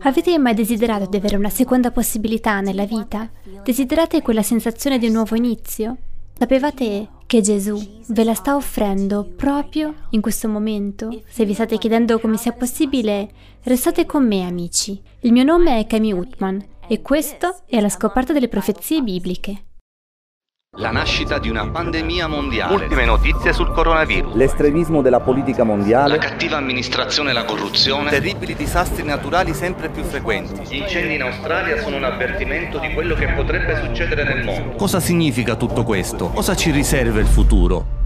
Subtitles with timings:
[0.00, 3.30] Avete mai desiderato di avere una seconda possibilità nella vita?
[3.62, 5.96] Desiderate quella sensazione di un nuovo inizio?
[6.36, 11.22] Sapevate che Gesù ve la sta offrendo proprio in questo momento?
[11.28, 13.30] Se vi state chiedendo come sia possibile,
[13.62, 15.00] restate con me amici.
[15.20, 19.62] Il mio nome è Kami Utman e questo è la scoperta delle profezie bibliche.
[20.80, 22.72] La nascita di una pandemia mondiale.
[22.72, 24.32] Ultime notizie sul coronavirus.
[24.34, 26.10] L'estremismo della politica mondiale.
[26.14, 28.10] La cattiva amministrazione e la corruzione.
[28.10, 30.62] Terribili disastri naturali sempre più frequenti.
[30.72, 34.76] Gli incendi in Australia sono un avvertimento di quello che potrebbe succedere nel mondo.
[34.76, 36.28] Cosa significa tutto questo?
[36.28, 37.97] Cosa ci riserva il futuro?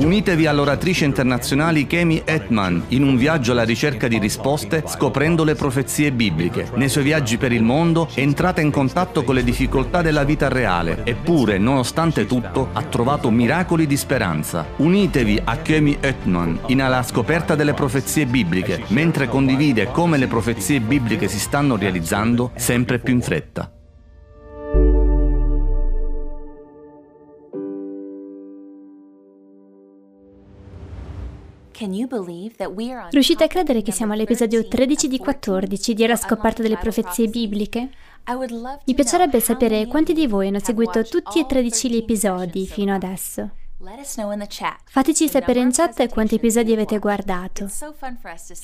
[0.00, 6.10] Unitevi all'oratrice internazionale Kemi Etman in un viaggio alla ricerca di risposte scoprendo le profezie
[6.10, 6.70] bibliche.
[6.76, 11.02] Nei suoi viaggi per il mondo entrate in contatto con le difficoltà della vita reale,
[11.04, 14.66] eppure, nonostante tutto, ha trovato miracoli di speranza.
[14.76, 20.80] Unitevi a Kemi Etman in alla scoperta delle profezie bibliche, mentre condivide come le profezie
[20.80, 23.70] bibliche si stanno realizzando sempre più in fretta.
[33.10, 37.90] Riuscite a credere che siamo all'episodio 13 di 14 di Alla scoperta delle profezie bibliche?
[38.84, 43.50] Mi piacerebbe sapere quanti di voi hanno seguito tutti e 13 gli episodi fino adesso.
[44.84, 47.66] Fateci sapere in chat quanti episodi avete guardato.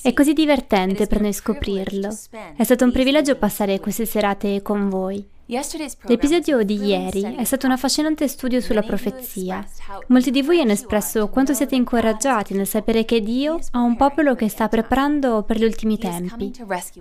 [0.03, 2.15] È così divertente per noi scoprirlo.
[2.55, 5.27] È stato un privilegio passare queste serate con voi.
[5.49, 9.65] L'episodio di ieri è stato un affascinante studio sulla profezia.
[10.07, 14.35] Molti di voi hanno espresso quanto siete incoraggiati nel sapere che Dio ha un popolo
[14.35, 16.51] che sta preparando per gli ultimi tempi.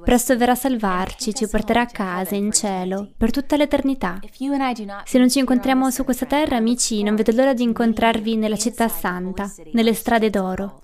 [0.05, 4.21] Presto verrà a salvarci, ci porterà a casa, in cielo, per tutta l'eternità.
[5.05, 8.87] Se non ci incontriamo su questa terra, amici, non vedo l'ora di incontrarvi nella città
[8.87, 10.83] santa, nelle strade d'oro.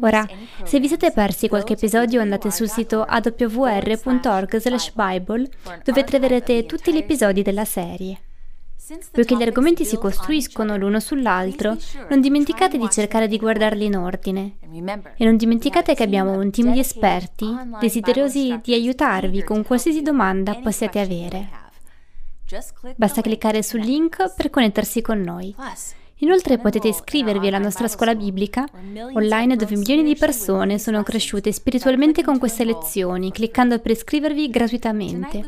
[0.00, 0.28] Ora,
[0.64, 5.48] se vi siete persi qualche episodio andate sul sito awr.org Bible
[5.82, 8.20] dove troverete tutti gli episodi della serie.
[9.12, 11.76] Poiché gli argomenti si costruiscono l'uno sull'altro,
[12.08, 14.56] non dimenticate di cercare di guardarli in ordine.
[15.16, 17.46] E non dimenticate che abbiamo un team di esperti
[17.78, 21.48] desiderosi di aiutarvi con qualsiasi domanda possiate avere.
[22.96, 25.54] Basta cliccare sul link per connettersi con noi.
[26.22, 28.68] Inoltre potete iscrivervi alla nostra scuola biblica
[29.14, 35.42] online dove milioni di persone sono cresciute spiritualmente con queste lezioni, cliccando per iscrivervi gratuitamente.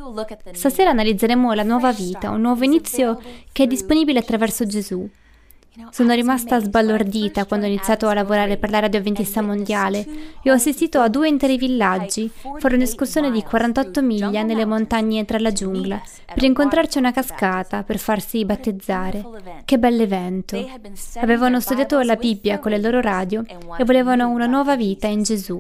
[0.53, 3.21] Stasera analizzeremo la nuova vita, un nuovo inizio
[3.53, 5.09] che è disponibile attraverso Gesù.
[5.91, 10.07] Sono rimasta sbalordita quando ho iniziato a lavorare per la radio avventista mondiale
[10.43, 15.39] e ho assistito a due interi villaggi fuori un'escursione di 48 miglia nelle montagne tra
[15.39, 19.25] la giungla per incontrarci una cascata per farsi battezzare.
[19.65, 20.57] Che bell'evento!
[21.17, 23.43] Avevano studiato la Bibbia con le loro radio
[23.79, 25.59] e volevano una nuova vita in Gesù.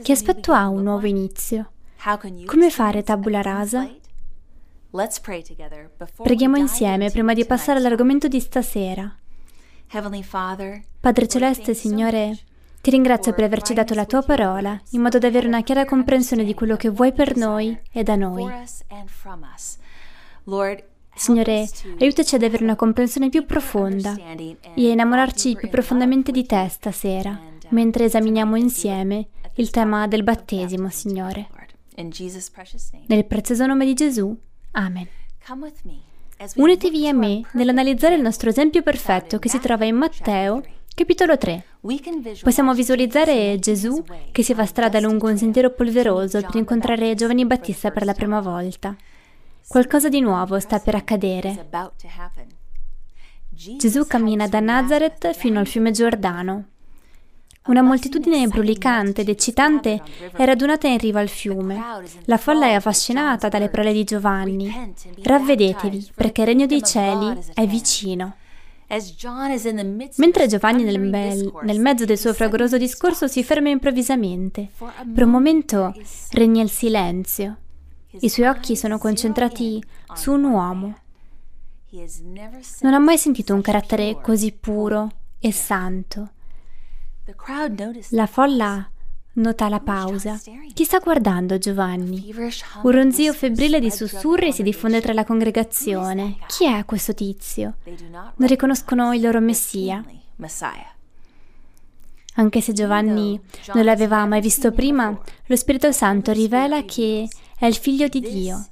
[0.00, 1.72] Che aspetto ha un nuovo inizio?
[2.46, 3.88] Come fare tabula rasa?
[6.22, 9.14] Preghiamo insieme prima di passare all'argomento di stasera.
[11.00, 12.38] Padre Celeste, Signore,
[12.82, 16.44] ti ringrazio per averci dato la tua parola, in modo da avere una chiara comprensione
[16.44, 18.46] di quello che vuoi per noi e da noi.
[21.14, 24.56] Signore, aiutaci ad avere una comprensione più profonda e
[24.88, 27.38] a innamorarci più profondamente di te stasera,
[27.70, 31.48] mentre esaminiamo insieme il tema del battesimo, Signore.
[33.06, 34.36] Nel prezioso nome di Gesù.
[34.72, 35.06] Amen.
[36.56, 40.62] Unitevi a me nell'analizzare il nostro esempio perfetto che si trova in Matteo,
[40.94, 41.64] capitolo 3.
[42.42, 47.90] Possiamo visualizzare Gesù che si fa strada lungo un sentiero polveroso per incontrare Giovanni Battista
[47.90, 48.96] per la prima volta.
[49.68, 51.68] Qualcosa di nuovo sta per accadere.
[53.50, 56.68] Gesù cammina da Nazareth fino al fiume Giordano.
[57.64, 60.02] Una moltitudine brulicante ed eccitante
[60.32, 61.80] è radunata in riva al fiume.
[62.24, 64.94] La folla è affascinata dalle parole di Giovanni.
[65.22, 68.34] Ravvedetevi, perché il regno dei cieli è vicino.
[70.16, 74.68] Mentre Giovanni nel, bel, nel, mezzo del suo fragoroso discorso si ferma improvvisamente,
[75.14, 75.94] per un momento
[76.32, 77.56] regna il silenzio.
[78.10, 79.82] I suoi occhi sono concentrati
[80.14, 80.98] su un uomo.
[82.80, 86.31] Non ha mai sentito un carattere così puro e santo.
[88.10, 88.86] La folla
[89.34, 90.38] nota la pausa.
[90.74, 92.34] Chi sta guardando Giovanni?
[92.82, 96.36] Un ronzio febbrile di sussurri si diffonde tra la congregazione.
[96.46, 97.76] Chi è questo tizio?
[98.36, 100.04] Non riconoscono il loro messia.
[102.36, 103.38] Anche se Giovanni
[103.74, 108.66] non l'aveva mai visto prima, lo Spirito Santo rivela che è il figlio di Dio.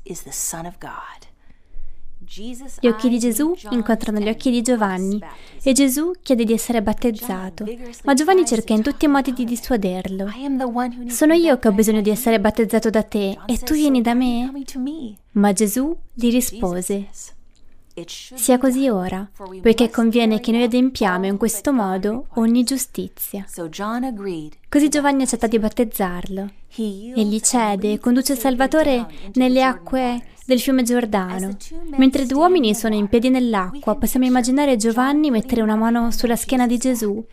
[2.33, 5.19] Gli occhi di Gesù incontrano gli occhi di Giovanni
[5.63, 7.65] e Gesù chiede di essere battezzato,
[8.05, 10.29] ma Giovanni cerca in tutti i modi di dissuaderlo.
[11.09, 14.53] Sono io che ho bisogno di essere battezzato da te e tu vieni da me?
[15.33, 17.09] Ma Gesù gli rispose,
[18.07, 19.29] sia così ora,
[19.61, 23.45] poiché conviene che noi adempiamo in questo modo ogni giustizia.
[24.69, 26.51] Così Giovanni accetta di battezzarlo.
[26.77, 31.57] Egli cede e conduce il Salvatore nelle acque del fiume Giordano.
[31.97, 36.67] Mentre due uomini sono in piedi nell'acqua, possiamo immaginare Giovanni mettere una mano sulla schiena
[36.67, 37.25] di Gesù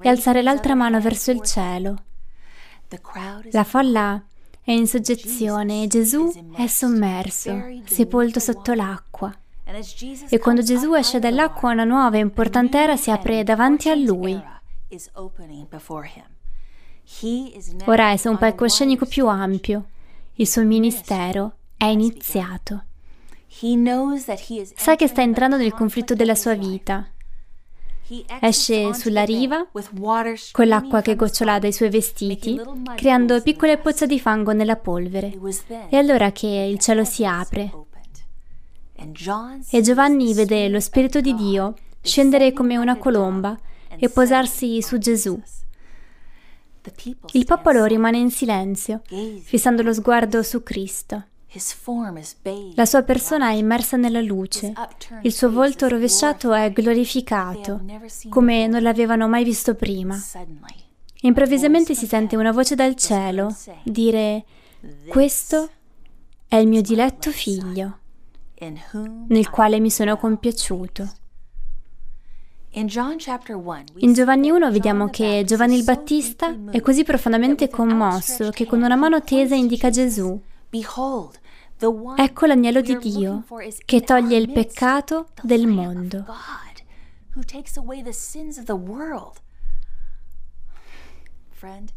[0.00, 2.02] e alzare l'altra mano verso il cielo.
[3.50, 4.22] La folla
[4.62, 9.34] è in soggezione e Gesù è sommerso, sepolto sotto l'acqua.
[10.28, 14.40] E quando Gesù esce dall'acqua una nuova e importante era si apre davanti a lui.
[17.86, 19.86] Ora è su un palcoscenico più ampio.
[20.34, 22.84] Il suo ministero è iniziato.
[24.74, 27.06] Sa che sta entrando nel conflitto della sua vita.
[28.40, 29.66] Esce sulla riva
[30.50, 32.60] con l'acqua che gocciola dai suoi vestiti,
[32.96, 35.38] creando piccole pozze di fango nella polvere.
[35.88, 37.70] È allora che il cielo si apre
[39.70, 43.58] e Giovanni vede lo Spirito di Dio scendere come una colomba
[43.96, 45.40] e posarsi su Gesù.
[47.32, 49.02] Il popolo rimane in silenzio,
[49.42, 51.24] fissando lo sguardo su Cristo.
[52.74, 54.72] La sua persona è immersa nella luce,
[55.22, 57.84] il suo volto rovesciato è glorificato,
[58.30, 60.18] come non l'avevano mai visto prima.
[61.20, 64.44] Improvvisamente si sente una voce dal cielo dire,
[65.08, 65.68] questo
[66.48, 67.98] è il mio diletto figlio
[69.28, 71.12] nel quale mi sono compiaciuto.
[72.74, 78.96] In Giovanni 1 vediamo che Giovanni il Battista è così profondamente commosso che con una
[78.96, 80.40] mano tesa indica Gesù.
[82.16, 83.44] Ecco l'agnello di Dio
[83.84, 86.24] che toglie il peccato del mondo.
[91.50, 91.90] Friend,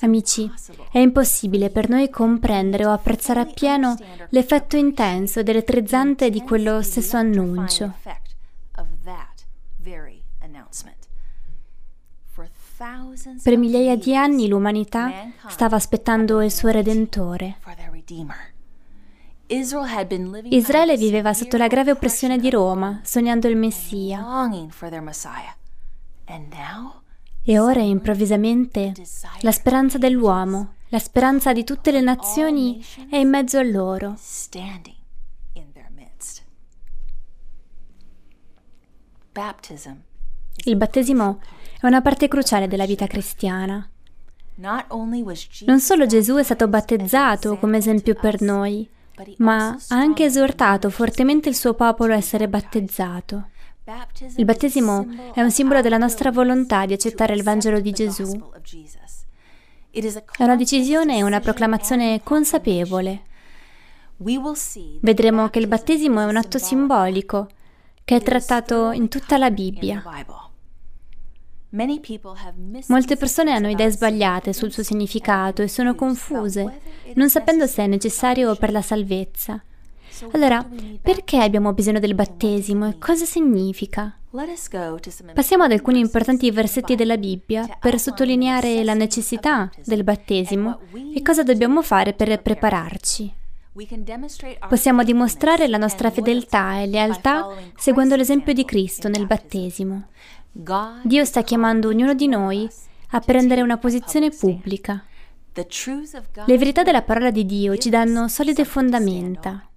[0.00, 0.50] Amici,
[0.92, 3.96] è impossibile per noi comprendere o apprezzare appieno
[4.30, 7.94] l'effetto intenso ed elettrizzante di quello stesso annuncio.
[13.42, 15.10] Per migliaia di anni l'umanità
[15.48, 17.56] stava aspettando il suo Redentore.
[20.50, 24.24] Israele viveva sotto la grave oppressione di Roma, sognando il Messia.
[27.50, 28.92] E ora improvvisamente
[29.40, 34.16] la speranza dell'uomo, la speranza di tutte le nazioni è in mezzo a loro.
[40.64, 41.40] Il battesimo
[41.80, 43.88] è una parte cruciale della vita cristiana.
[45.64, 48.86] Non solo Gesù è stato battezzato come esempio per noi,
[49.38, 53.48] ma ha anche esortato fortemente il suo popolo a essere battezzato.
[54.36, 58.50] Il battesimo è un simbolo della nostra volontà di accettare il Vangelo di Gesù.
[59.90, 63.22] È una decisione e una proclamazione consapevole.
[65.00, 67.48] Vedremo che il battesimo è un atto simbolico
[68.04, 70.02] che è trattato in tutta la Bibbia.
[72.88, 76.80] Molte persone hanno idee sbagliate sul suo significato e sono confuse,
[77.14, 79.62] non sapendo se è necessario per la salvezza.
[80.32, 80.66] Allora,
[81.00, 84.16] perché abbiamo bisogno del battesimo e cosa significa?
[85.32, 90.80] Passiamo ad alcuni importanti versetti della Bibbia per sottolineare la necessità del battesimo
[91.14, 93.32] e cosa dobbiamo fare per prepararci.
[94.68, 100.08] Possiamo dimostrare la nostra fedeltà e lealtà seguendo l'esempio di Cristo nel battesimo.
[101.02, 102.68] Dio sta chiamando ognuno di noi
[103.10, 105.04] a prendere una posizione pubblica.
[105.54, 109.67] Le verità della parola di Dio ci danno solide fondamenta.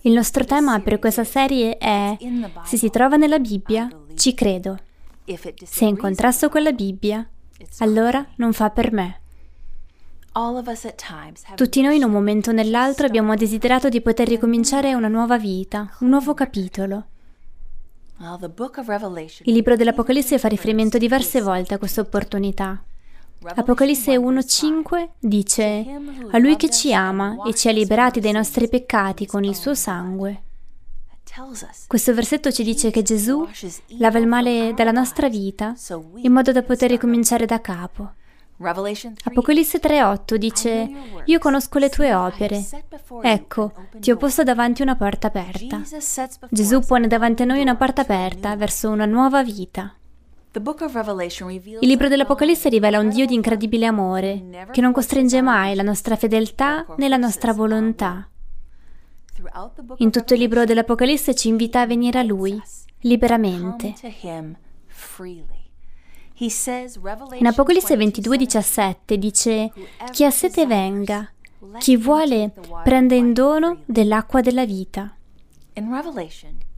[0.00, 2.16] Il nostro tema per questa serie è
[2.64, 4.78] Se si trova nella Bibbia, ci credo.
[5.64, 7.26] Se è in contrasto con la Bibbia,
[7.78, 9.20] allora non fa per me.
[11.54, 15.94] Tutti noi in un momento o nell'altro abbiamo desiderato di poter ricominciare una nuova vita,
[16.00, 17.06] un nuovo capitolo.
[19.44, 22.82] Il libro dell'Apocalisse fa riferimento diverse volte a questa opportunità.
[23.44, 29.26] Apocalisse 1.5 dice, a lui che ci ama e ci ha liberati dai nostri peccati
[29.26, 30.42] con il suo sangue.
[31.86, 33.48] Questo versetto ci dice che Gesù
[33.98, 35.74] lava il male dalla nostra vita
[36.16, 38.12] in modo da poter ricominciare da capo.
[39.24, 40.90] Apocalisse 3.8 dice,
[41.24, 42.64] io conosco le tue opere.
[43.22, 45.82] Ecco, ti ho posto davanti una porta aperta.
[46.48, 49.96] Gesù pone davanti a noi una porta aperta verso una nuova vita.
[50.54, 56.14] Il libro dell'Apocalisse rivela un Dio di incredibile amore, che non costringe mai la nostra
[56.14, 58.28] fedeltà né la nostra volontà.
[59.96, 62.60] In tutto il libro dell'Apocalisse ci invita a venire a Lui
[63.00, 63.94] liberamente.
[67.38, 69.72] In Apocalisse 22:17 dice,
[70.10, 71.32] chi ha sete venga,
[71.78, 72.52] chi vuole
[72.84, 75.16] prende in dono dell'acqua della vita.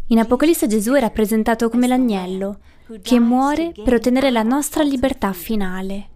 [0.09, 2.59] In Apocalisse Gesù è rappresentato come l'agnello
[3.03, 6.09] che muore per ottenere la nostra libertà finale.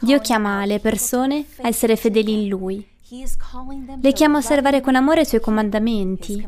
[0.00, 2.86] Dio chiama le persone a essere fedeli in Lui.
[4.00, 6.46] Le chiama a osservare con amore i Suoi comandamenti.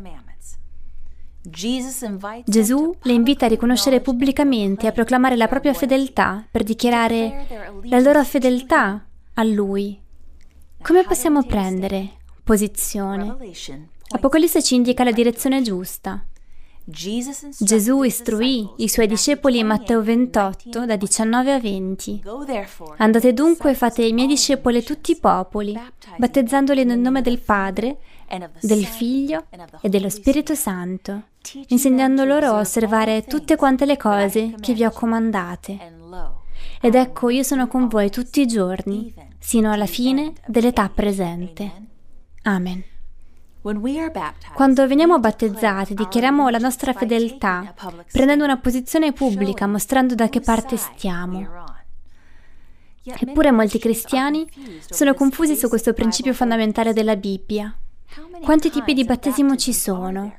[1.43, 7.47] Gesù le invita a riconoscere pubblicamente e a proclamare la propria fedeltà per dichiarare
[7.85, 9.99] la loro fedeltà a Lui.
[10.83, 13.37] Come possiamo prendere posizione?
[14.13, 16.27] Apocalisse ci indica la direzione giusta.
[16.85, 22.23] Gesù istruì i suoi discepoli in Matteo 28, da 19 a 20.
[22.97, 25.79] Andate dunque e fate i miei discepoli tutti i popoli,
[26.17, 27.99] battezzandoli nel nome del Padre,
[28.61, 29.47] del Figlio
[29.81, 31.23] e dello Spirito Santo,
[31.69, 35.99] insegnando loro a osservare tutte quante le cose che vi ho comandate.
[36.81, 41.71] Ed ecco, io sono con voi tutti i giorni, sino alla fine dell'età presente.
[42.43, 42.83] Amen.
[44.55, 47.75] Quando veniamo battezzati dichiariamo la nostra fedeltà,
[48.11, 51.47] prendendo una posizione pubblica, mostrando da che parte stiamo.
[53.03, 54.49] Eppure molti cristiani
[54.89, 57.75] sono confusi su questo principio fondamentale della Bibbia.
[58.43, 60.35] Quanti tipi di battesimo ci sono?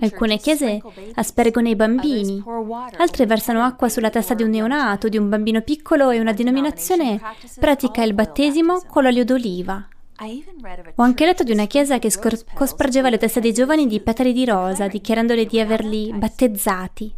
[0.00, 0.80] Alcune chiese
[1.14, 2.42] aspergono i bambini,
[2.98, 7.20] altre versano acqua sulla testa di un neonato, di un bambino piccolo e una denominazione
[7.58, 9.86] pratica il battesimo con l'olio d'oliva.
[10.96, 14.32] Ho anche letto di una chiesa che scor- cospargeva le teste dei giovani di petali
[14.32, 17.14] di rosa, dichiarandole di averli battezzati.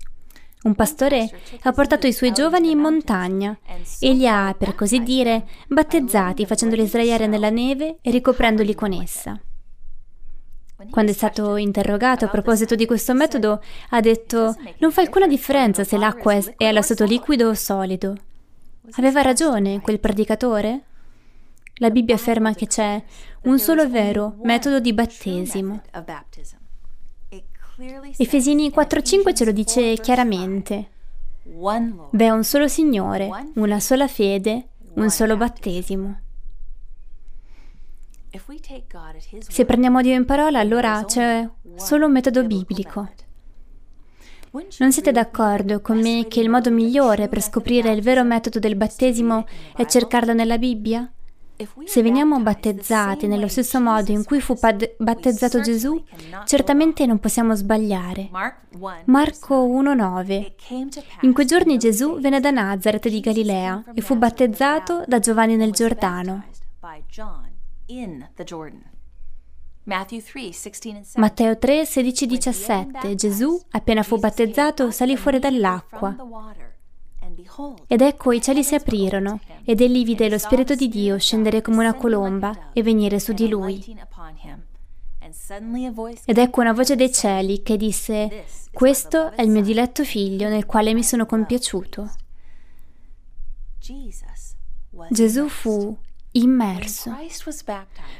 [0.65, 1.29] Un pastore
[1.63, 3.55] ha portato i suoi giovani in montagna
[4.01, 9.39] e li ha, per così dire, battezzati, facendoli sdraiare nella neve e ricoprendoli con essa.
[10.91, 15.85] Quando è stato interrogato a proposito di questo metodo, ha detto non fa alcuna differenza
[15.85, 18.17] se l'acqua è allo stato liquido o solido.
[18.93, 20.83] Aveva ragione quel predicatore?
[21.79, 23.03] La Bibbia afferma che c'è
[23.43, 25.83] un solo vero metodo di battesimo.
[28.17, 30.91] Efesini 4:5 ce lo dice chiaramente.
[32.11, 36.21] V'è un solo Signore, una sola fede, un solo battesimo.
[39.49, 43.09] Se prendiamo Dio in parola, allora c'è solo un metodo biblico.
[44.79, 48.77] Non siete d'accordo con me che il modo migliore per scoprire il vero metodo del
[48.77, 49.45] battesimo
[49.77, 51.13] è cercarlo nella Bibbia?
[51.85, 54.59] Se veniamo battezzati nello stesso modo in cui fu
[54.99, 56.03] battezzato Gesù,
[56.47, 58.29] certamente non possiamo sbagliare.
[59.05, 60.53] Marco 1.9
[61.21, 65.71] In quei giorni Gesù venne da Nazareth di Galilea e fu battezzato da Giovanni nel
[65.71, 66.45] Giordano.
[71.17, 76.17] Matteo 3, 16, 17 Gesù, appena fu battezzato, salì fuori dall'acqua.
[77.87, 81.79] Ed ecco i cieli si aprirono, ed egli vide lo Spirito di Dio scendere come
[81.79, 83.83] una colomba e venire su di lui.
[86.25, 90.67] Ed ecco una voce dei cieli che disse, questo è il mio diletto figlio nel
[90.67, 92.11] quale mi sono compiaciuto.
[95.11, 95.97] Gesù fu
[96.35, 97.15] immerso.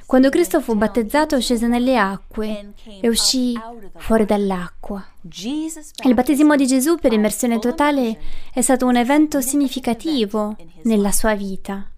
[0.07, 3.59] Quando Cristo fu battezzato scese nelle acque e uscì
[3.97, 5.05] fuori dall'acqua.
[6.05, 8.19] Il battesimo di Gesù per immersione totale
[8.53, 11.89] è stato un evento significativo nella sua vita.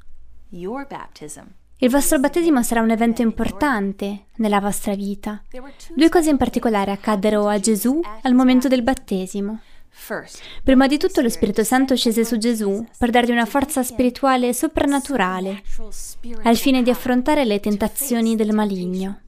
[1.78, 5.42] Il vostro battesimo sarà un evento importante nella vostra vita.
[5.94, 9.60] Due cose in particolare accaddero a Gesù al momento del battesimo.
[10.62, 15.62] Prima di tutto lo Spirito Santo scese su Gesù per dargli una forza spirituale soprannaturale
[16.44, 19.22] al fine di affrontare le tentazioni del maligno.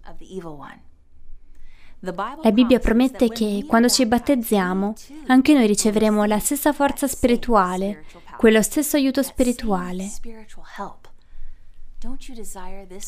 [2.01, 4.95] La Bibbia promette che quando ci battezziamo
[5.27, 8.05] anche noi riceveremo la stessa forza spirituale,
[8.37, 10.09] quello stesso aiuto spirituale.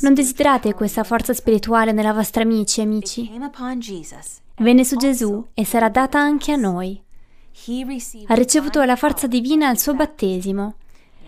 [0.00, 3.30] Non desiderate questa forza spirituale nella vostra amici e amici?
[4.56, 7.00] Venne su Gesù e sarà data anche a noi.
[8.26, 10.74] Ha ricevuto la forza divina al suo battesimo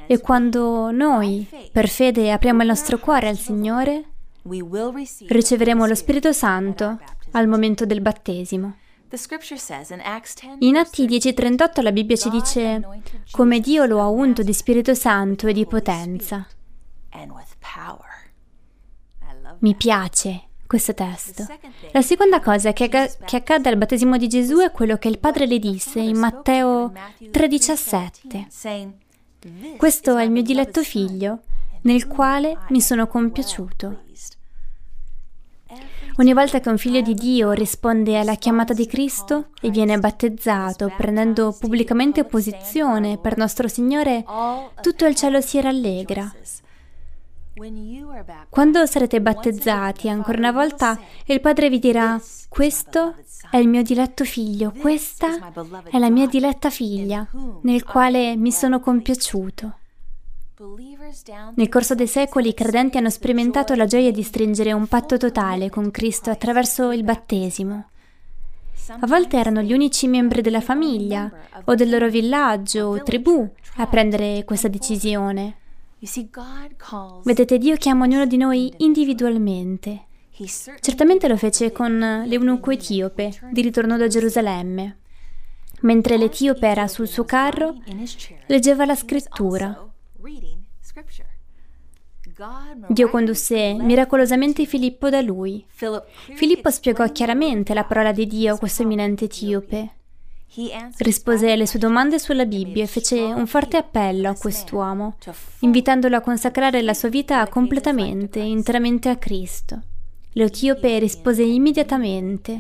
[0.07, 4.05] e quando noi, per fede, apriamo il nostro cuore al Signore,
[4.43, 6.99] riceveremo lo Spirito Santo
[7.33, 8.77] al momento del battesimo.
[10.61, 12.81] In Atti 10:38 la Bibbia ci dice
[13.31, 16.47] come Dio lo ha unto di Spirito Santo e di potenza.
[19.59, 21.47] Mi piace questo testo.
[21.91, 25.45] La seconda cosa che, che accade al battesimo di Gesù è quello che il Padre
[25.45, 28.87] le disse in Matteo 3:17.
[29.77, 31.41] Questo è il mio diletto figlio,
[31.83, 34.05] nel quale mi sono compiaciuto.
[36.17, 40.91] Ogni volta che un figlio di Dio risponde alla chiamata di Cristo e viene battezzato,
[40.97, 44.25] prendendo pubblicamente posizione per nostro Signore,
[44.81, 46.33] tutto il cielo si rallegra.
[48.49, 52.19] Quando sarete battezzati ancora una volta, il Padre vi dirà,
[52.49, 53.15] questo
[53.51, 55.53] è il mio diletto figlio, questa
[55.91, 57.29] è la mia diletta figlia,
[57.63, 59.77] nel quale mi sono compiaciuto.
[61.55, 65.69] Nel corso dei secoli i credenti hanno sperimentato la gioia di stringere un patto totale
[65.69, 67.89] con Cristo attraverso il battesimo.
[68.89, 71.31] A volte erano gli unici membri della famiglia
[71.65, 75.59] o del loro villaggio o tribù a prendere questa decisione.
[77.23, 80.07] Vedete, Dio chiama ognuno di noi individualmente.
[80.81, 84.99] Certamente lo fece con l'eunuco etiope di ritorno da Gerusalemme.
[85.83, 87.77] Mentre l'etiope era sul suo carro,
[88.47, 89.89] leggeva la scrittura.
[92.89, 95.65] Dio condusse miracolosamente Filippo da lui.
[96.35, 100.02] Filippo spiegò chiaramente la parola di Dio a questo eminente etiope.
[100.99, 105.17] Rispose alle sue domande sulla Bibbia e fece un forte appello a quest'uomo,
[105.61, 109.81] invitandolo a consacrare la sua vita completamente, interamente a Cristo.
[110.33, 112.59] L'Etiope rispose immediatamente.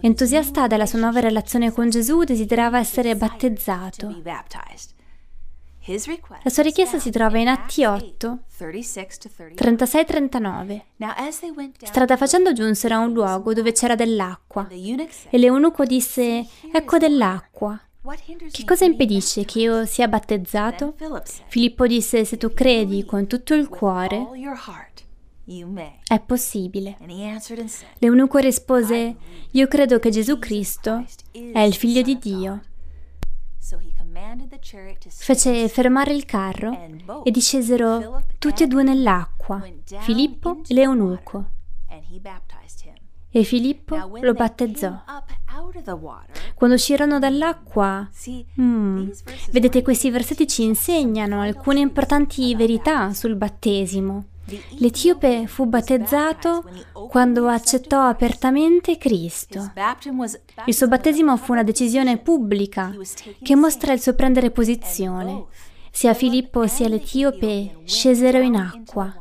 [0.00, 4.12] Entusiasta della sua nuova relazione con Gesù, desiderava essere battezzato.
[6.42, 10.82] La sua richiesta si trova in Atti 8, 36-39.
[11.82, 17.80] Strada facendo giunsero a un luogo dove c'era dell'acqua e l'eunuco disse, ecco dell'acqua.
[18.50, 20.94] Che cosa impedisce che io sia battezzato?
[21.46, 24.26] Filippo disse, se tu credi con tutto il cuore,
[26.06, 26.98] è possibile.
[27.98, 29.16] L'eunuco rispose,
[29.52, 31.02] io credo che Gesù Cristo
[31.32, 32.60] è il figlio di Dio.
[35.08, 36.76] Fece fermare il carro
[37.24, 39.62] e discesero tutti e due nell'acqua,
[40.00, 41.50] Filippo e l'eunuco.
[43.30, 45.02] E Filippo lo battezzò.
[46.54, 48.08] Quando uscirono dall'acqua,
[48.60, 49.08] mm,
[49.50, 54.24] vedete questi versetti ci insegnano alcune importanti verità sul battesimo.
[54.78, 56.64] L'Etiope fu battezzato
[57.08, 59.72] quando accettò apertamente Cristo.
[60.64, 62.94] Il suo battesimo fu una decisione pubblica
[63.42, 65.44] che mostra il suo prendere posizione.
[65.90, 69.14] Sia Filippo sia l'Etiope scesero in acqua.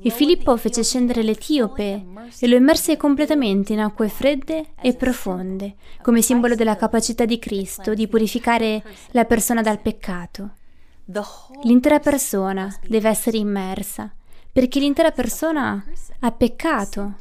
[0.00, 2.04] E Filippo fece scendere l'Etiope
[2.38, 7.94] e lo immerse completamente in acque fredde e profonde, come simbolo della capacità di Cristo
[7.94, 10.54] di purificare la persona dal peccato.
[11.62, 14.12] L'intera persona deve essere immersa,
[14.52, 15.84] perché l'intera persona
[16.20, 17.14] ha peccato.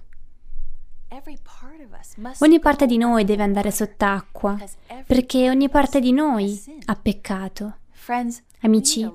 [2.40, 4.58] Ogni parte di noi deve andare sott'acqua,
[5.06, 7.78] perché ogni parte di noi ha peccato.
[8.62, 9.10] Amici,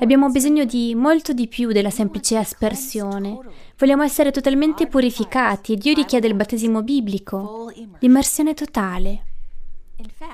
[0.00, 3.38] abbiamo bisogno di molto di più della semplice aspersione.
[3.78, 9.31] Vogliamo essere totalmente purificati e Dio richiede il battesimo biblico, l'immersione totale.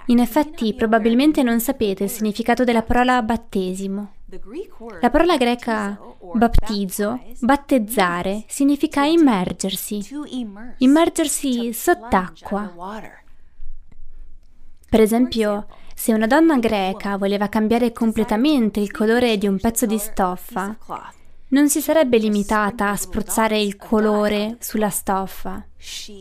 [0.07, 4.15] In effetti, probabilmente non sapete il significato della parola battesimo.
[5.01, 5.99] La parola greca
[6.35, 10.07] baptizo, battezzare, significa immergersi,
[10.79, 12.75] immergersi sott'acqua.
[14.91, 19.99] Per esempio, se una donna greca voleva cambiare completamente il colore di un pezzo di
[19.99, 20.77] stoffa,
[21.49, 25.67] non si sarebbe limitata a spruzzare il colore sulla stoffa,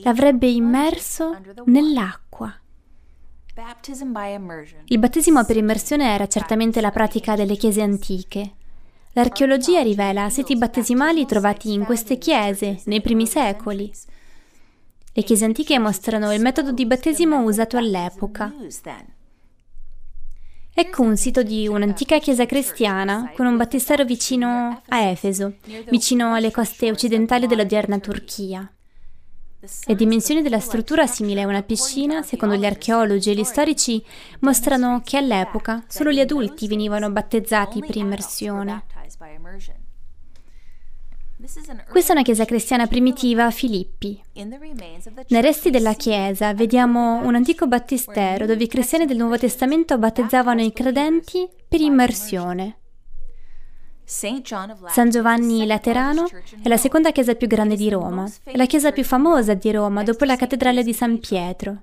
[0.04, 2.54] l'avrebbe immerso nell'acqua.
[4.86, 8.52] Il battesimo per immersione era certamente la pratica delle chiese antiche.
[9.14, 13.92] L'archeologia rivela siti battesimali trovati in queste chiese nei primi secoli.
[15.12, 18.54] Le chiese antiche mostrano il metodo di battesimo usato all'epoca.
[20.72, 25.56] Ecco un sito di un'antica chiesa cristiana con un battistero vicino a Efeso,
[25.90, 28.72] vicino alle coste occidentali dell'odierna Turchia.
[29.86, 34.04] Le dimensioni della struttura simile a una piscina, secondo gli archeologi e gli storici,
[34.40, 38.84] mostrano che all'epoca solo gli adulti venivano battezzati per immersione.
[41.90, 44.20] Questa è una chiesa cristiana primitiva a Filippi.
[44.34, 50.62] Nei resti della chiesa vediamo un antico battistero dove i cristiani del Nuovo Testamento battezzavano
[50.62, 52.78] i credenti per immersione.
[54.10, 56.30] San Giovanni Laterano
[56.62, 60.02] è la seconda chiesa più grande di Roma, è la chiesa più famosa di Roma
[60.04, 61.82] dopo la cattedrale di San Pietro.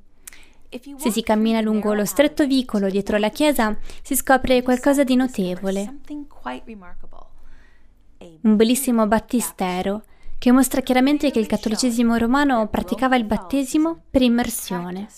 [0.96, 6.00] Se si cammina lungo lo stretto vicolo dietro la chiesa si scopre qualcosa di notevole.
[8.40, 10.04] Un bellissimo battistero
[10.38, 15.08] che mostra chiaramente che il cattolicesimo romano praticava il battesimo per immersione.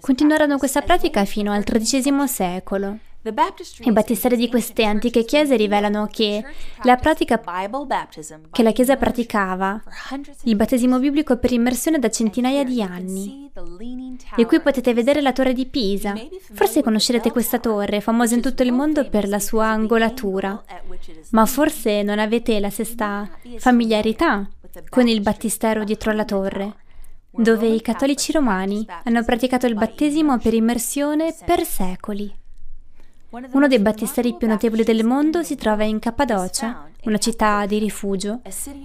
[0.00, 2.98] Continuarono questa pratica fino al XIII secolo.
[3.20, 6.42] I battisteri di queste antiche chiese rivelano che
[6.84, 7.40] la pratica
[8.52, 9.82] che la Chiesa praticava,
[10.44, 13.50] il battesimo biblico per immersione da centinaia di anni.
[14.36, 16.14] E qui potete vedere la torre di Pisa.
[16.52, 20.62] Forse conoscerete questa torre, famosa in tutto il mondo per la sua angolatura,
[21.30, 24.48] ma forse non avete la stessa familiarità
[24.88, 26.76] con il battistero dietro la torre
[27.30, 32.46] dove i cattolici romani hanno praticato il battesimo per immersione per secoli.
[33.30, 38.40] Uno dei battisteri più notevoli del mondo si trova in Cappadocia, una città di rifugio,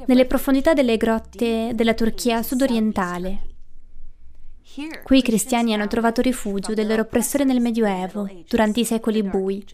[0.05, 3.41] nelle profondità delle grotte della Turchia sudorientale.
[5.01, 9.65] Qui i cristiani hanno trovato rifugio del loro oppressore nel Medioevo, durante i secoli bui.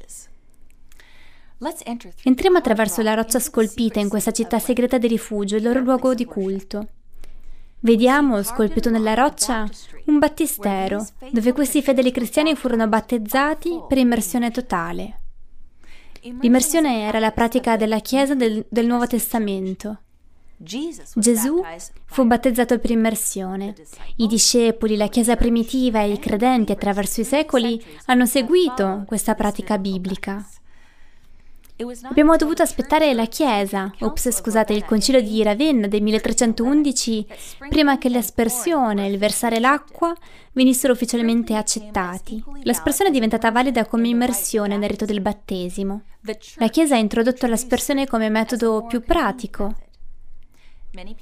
[2.24, 6.26] Entriamo attraverso la roccia scolpita in questa città segreta di rifugio, il loro luogo di
[6.26, 6.88] culto.
[7.82, 9.68] Vediamo, scolpito nella roccia,
[10.06, 15.20] un battistero, dove questi fedeli cristiani furono battezzati per immersione totale.
[16.42, 20.02] L'immersione era la pratica della Chiesa del, del Nuovo Testamento.
[20.58, 21.64] Gesù
[22.04, 23.74] fu battezzato per immersione.
[24.18, 29.78] I discepoli, la Chiesa primitiva e i credenti attraverso i secoli hanno seguito questa pratica
[29.78, 30.46] biblica.
[32.04, 37.26] Abbiamo dovuto aspettare la Chiesa, ops scusate, il concilio di Ravenna del 1311,
[37.70, 40.14] prima che l'aspersione e il versare l'acqua
[40.52, 42.44] venissero ufficialmente accettati.
[42.64, 46.02] L'aspersione è diventata valida come immersione nel rito del battesimo.
[46.58, 49.76] La Chiesa ha introdotto l'aspersione come metodo più pratico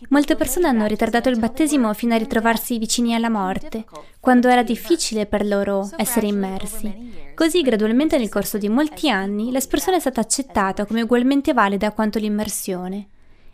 [0.10, 3.86] Molte persone hanno ritardato il battesimo fino a ritrovarsi vicini alla morte,
[4.19, 7.34] quando era difficile per loro essere immersi.
[7.36, 12.17] Così, gradualmente nel corso di molti anni, l'espressione è stata accettata come ugualmente valida quanto
[12.17, 13.08] l'immersione.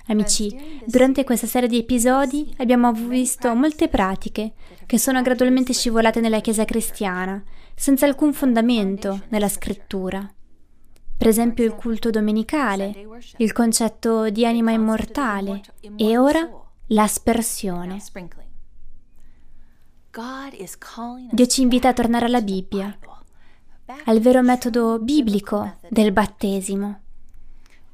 [0.08, 4.52] Amici, durante questa serie di episodi abbiamo visto molte pratiche
[4.86, 7.42] che sono gradualmente scivolate nella Chiesa cristiana,
[7.74, 10.30] senza alcun fondamento nella scrittura
[11.18, 15.62] per esempio il culto domenicale, il concetto di anima immortale
[15.96, 16.50] e ora
[16.88, 18.02] l'aspersione.
[21.32, 22.98] Dio ci invita a tornare alla Bibbia,
[24.06, 27.03] al vero metodo biblico del battesimo.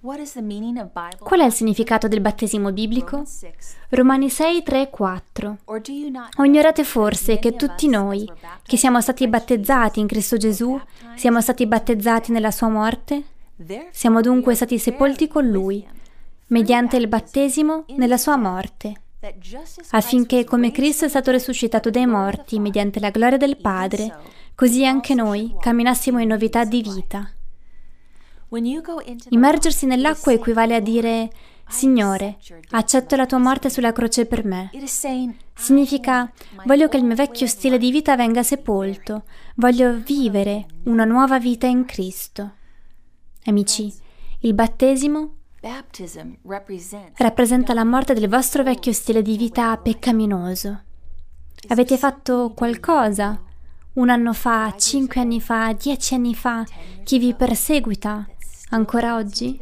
[0.02, 3.24] Qual è il significato del battesimo biblico?
[3.90, 5.58] Romani 6, 3 e 4.
[6.38, 8.30] O ignorate forse che tutti noi,
[8.64, 10.80] che siamo stati battezzati in Cristo Gesù,
[11.16, 13.24] siamo stati battezzati nella sua morte?
[13.92, 15.86] Siamo dunque stati sepolti con Lui,
[16.48, 19.02] mediante il battesimo nella sua morte,
[19.90, 24.16] affinché come Cristo è stato risuscitato dai morti mediante la gloria del Padre,
[24.56, 27.34] così anche noi camminassimo in novità di vita.
[29.30, 31.30] Immergersi nell'acqua equivale a dire
[31.68, 32.40] Signore,
[32.72, 34.72] accetto la tua morte sulla croce per me.
[35.54, 36.32] Significa
[36.66, 39.24] voglio che il mio vecchio stile di vita venga sepolto,
[39.56, 42.54] voglio vivere una nuova vita in Cristo.
[43.46, 43.94] Amici,
[44.40, 45.36] il battesimo
[47.18, 50.82] rappresenta la morte del vostro vecchio stile di vita peccaminoso.
[51.68, 53.44] Avete fatto qualcosa
[53.94, 56.66] un anno fa, cinque anni fa, dieci anni fa,
[57.04, 58.26] che vi perseguita
[58.70, 59.60] ancora oggi?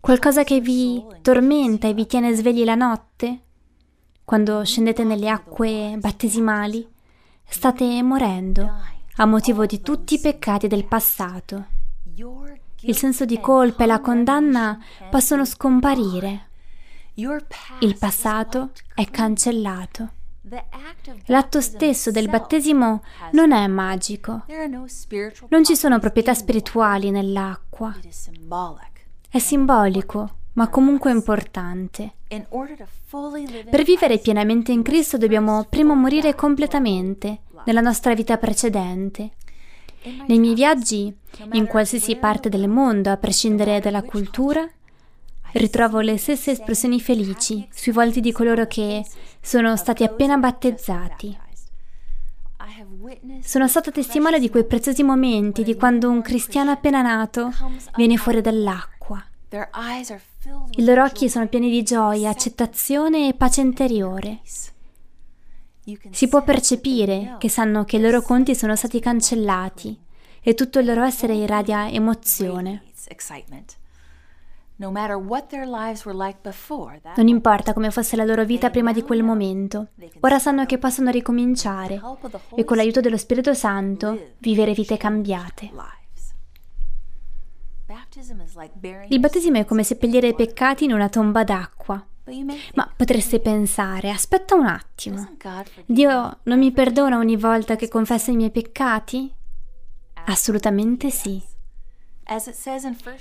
[0.00, 3.40] Qualcosa che vi tormenta e vi tiene svegli la notte?
[4.24, 6.86] Quando scendete nelle acque battesimali,
[7.46, 8.70] state morendo
[9.16, 11.66] a motivo di tutti i peccati del passato.
[12.80, 14.78] Il senso di colpa e la condanna
[15.10, 16.48] possono scomparire.
[17.80, 20.10] Il passato è cancellato.
[21.26, 23.02] L'atto stesso del battesimo
[23.32, 24.44] non è magico.
[25.48, 27.96] Non ci sono proprietà spirituali nell'acqua.
[29.28, 32.12] È simbolico, ma comunque importante.
[32.28, 39.30] Per vivere pienamente in Cristo dobbiamo prima morire completamente nella nostra vita precedente.
[40.26, 41.16] Nei miei viaggi,
[41.52, 44.68] in qualsiasi parte del mondo, a prescindere dalla cultura,
[45.52, 49.04] ritrovo le stesse espressioni felici sui volti di coloro che
[49.44, 51.38] sono stati appena battezzati.
[53.42, 57.52] Sono stata testimone di quei preziosi momenti di quando un cristiano appena nato
[57.94, 59.22] viene fuori dall'acqua.
[60.76, 64.40] I loro occhi sono pieni di gioia, accettazione e pace interiore.
[66.10, 70.00] Si può percepire che sanno che i loro conti sono stati cancellati
[70.40, 72.82] e tutto il loro essere irradia emozione.
[77.16, 79.88] Non importa come fosse la loro vita prima di quel momento,
[80.20, 82.00] ora sanno che possono ricominciare
[82.56, 85.70] e con l'aiuto dello Spirito Santo vivere vite cambiate.
[89.08, 92.04] Il battesimo è come seppellire i peccati in una tomba d'acqua.
[92.74, 95.36] Ma potreste pensare, aspetta un attimo,
[95.84, 99.32] Dio non mi perdona ogni volta che confesso i miei peccati?
[100.24, 101.40] Assolutamente sì.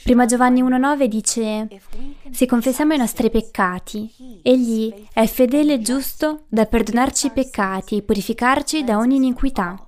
[0.04, 1.68] Prima Giovanni 1.9 dice,
[2.32, 8.02] se confessiamo i nostri peccati, Egli è fedele e giusto da perdonarci i peccati e
[8.02, 9.88] purificarci da ogni iniquità.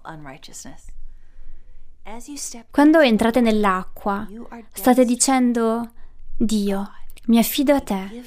[2.70, 4.28] Quando entrate nell'acqua,
[4.74, 5.92] state dicendo,
[6.36, 6.92] Dio,
[7.28, 8.22] mi affido a te.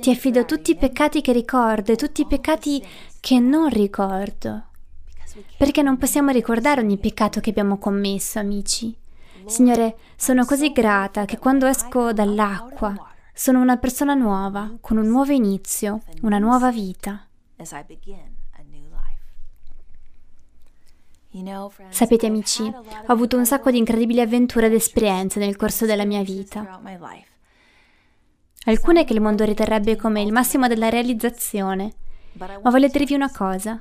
[0.00, 2.84] Ti affido tutti i peccati che ricordo e tutti i peccati
[3.20, 4.68] che non ricordo.
[5.56, 8.96] Perché non possiamo ricordare ogni peccato che abbiamo commesso, amici.
[9.46, 12.94] Signore, sono così grata che quando esco dall'acqua
[13.34, 17.26] sono una persona nuova, con un nuovo inizio, una nuova vita.
[21.88, 26.22] Sapete amici, ho avuto un sacco di incredibili avventure ed esperienze nel corso della mia
[26.22, 26.78] vita.
[28.64, 31.94] Alcune che il mondo riterrebbe come il massimo della realizzazione.
[32.34, 33.80] Ma voglio dirvi una cosa.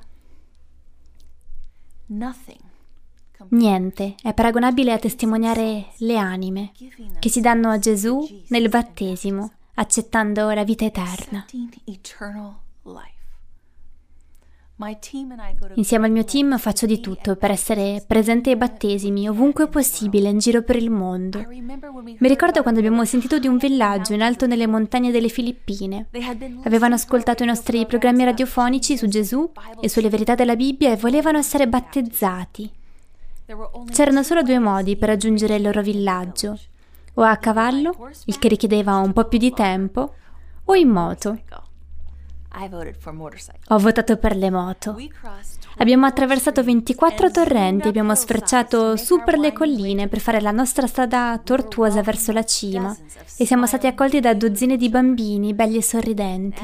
[3.49, 4.15] Niente.
[4.21, 6.71] È paragonabile a testimoniare le anime
[7.19, 11.45] che si danno a Gesù nel battesimo, accettando la vita eterna.
[15.75, 20.39] Insieme al mio team faccio di tutto per essere presente ai battesimi ovunque possibile in
[20.39, 21.45] giro per il mondo.
[21.47, 26.07] Mi ricordo quando abbiamo sentito di un villaggio in alto nelle montagne delle Filippine.
[26.63, 31.37] Avevano ascoltato i nostri programmi radiofonici su Gesù e sulle verità della Bibbia e volevano
[31.37, 32.71] essere battezzati.
[33.91, 36.57] C'erano solo due modi per raggiungere il loro villaggio,
[37.15, 40.13] o a cavallo, il che richiedeva un po' più di tempo,
[40.63, 41.39] o in moto.
[43.69, 44.97] Ho votato per le moto.
[45.77, 51.39] Abbiamo attraversato 24 torrenti, abbiamo sfrecciato su per le colline per fare la nostra strada
[51.43, 52.95] tortuosa verso la cima.
[53.37, 56.61] e siamo stati accolti da dozzine di bambini belli e sorridenti.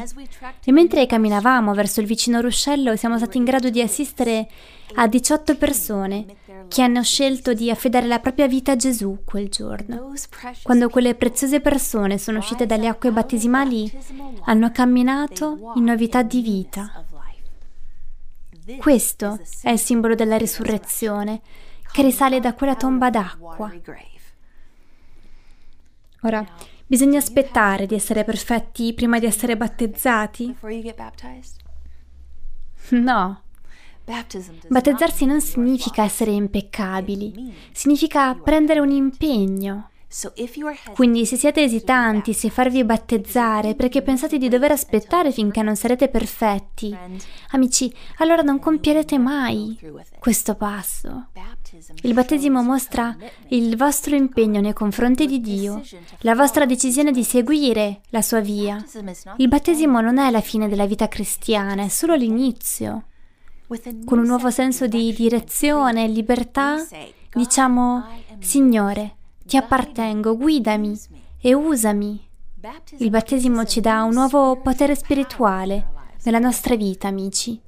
[0.63, 4.47] E mentre camminavamo verso il vicino ruscello siamo stati in grado di assistere
[4.95, 6.25] a 18 persone
[6.67, 10.13] che hanno scelto di affidare la propria vita a Gesù quel giorno.
[10.63, 13.91] Quando quelle preziose persone sono uscite dalle acque battesimali,
[14.45, 17.05] hanno camminato in novità di vita.
[18.79, 21.41] Questo è il simbolo della risurrezione
[21.91, 23.71] che risale da quella tomba d'acqua.
[26.21, 26.45] Ora,
[26.85, 30.55] bisogna aspettare di essere perfetti prima di essere battezzati?
[32.89, 33.41] No.
[34.69, 39.89] Battezzarsi non significa essere impeccabili, significa prendere un impegno.
[40.93, 46.07] Quindi se siete esitanti se farvi battezzare perché pensate di dover aspettare finché non sarete
[46.07, 46.95] perfetti,
[47.51, 49.77] amici, allora non compierete mai
[50.19, 51.27] questo passo.
[52.03, 53.13] Il battesimo mostra
[53.49, 55.81] il vostro impegno nei confronti di Dio,
[56.19, 58.81] la vostra decisione di seguire la sua via.
[59.35, 63.03] Il battesimo non è la fine della vita cristiana, è solo l'inizio.
[64.05, 66.77] Con un nuovo senso di direzione e libertà,
[67.33, 68.05] diciamo,
[68.39, 70.97] Signore, ti appartengo, guidami
[71.41, 72.25] e usami.
[72.97, 77.61] Il battesimo ci dà un nuovo potere spirituale nella nostra vita, atti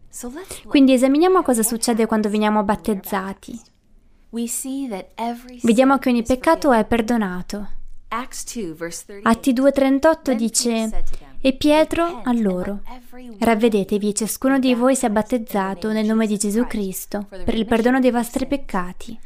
[0.68, 3.60] Quindi esaminiamo cosa succede quando veniamo battezzati.
[5.62, 7.68] Vediamo che ogni peccato è perdonato.
[9.24, 11.04] Atti 2.38 dice,
[11.42, 12.82] e Pietro a loro,
[13.40, 18.12] ravvedetevi ciascuno di voi sia battezzato nel nome di Gesù Cristo per il perdono dei
[18.12, 19.18] vostri peccati.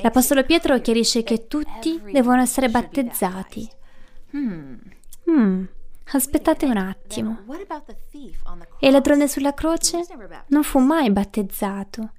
[0.00, 3.68] L'Apostolo Pietro chiarisce che tutti devono essere battezzati.
[4.34, 5.64] Hmm,
[6.12, 7.38] aspettate un attimo.
[8.80, 10.00] E il ladrone sulla croce
[10.48, 12.10] non fu mai battezzato.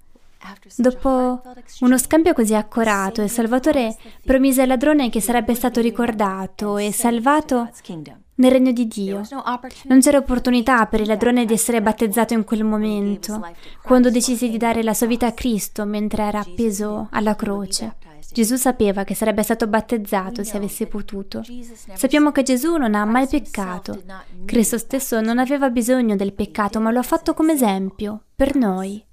[0.77, 1.41] Dopo
[1.79, 7.69] uno scambio così accorato, il Salvatore promise al ladrone che sarebbe stato ricordato e salvato
[8.37, 9.21] nel regno di Dio.
[9.83, 13.41] Non c'era opportunità per il ladrone di essere battezzato in quel momento,
[13.83, 17.95] quando decise di dare la sua vita a Cristo mentre era appeso alla croce.
[18.31, 21.43] Gesù sapeva che sarebbe stato battezzato se avesse potuto.
[21.93, 24.01] Sappiamo che Gesù non ha mai peccato.
[24.45, 29.03] Cristo stesso non aveva bisogno del peccato, ma lo ha fatto come esempio per noi.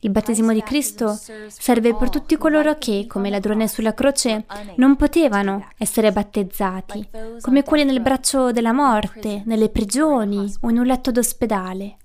[0.00, 5.68] Il battesimo di Cristo serve per tutti coloro che, come ladrone sulla croce, non potevano
[5.76, 7.08] essere battezzati,
[7.40, 11.96] come quelli nel braccio della morte, nelle prigioni o in un letto d'ospedale.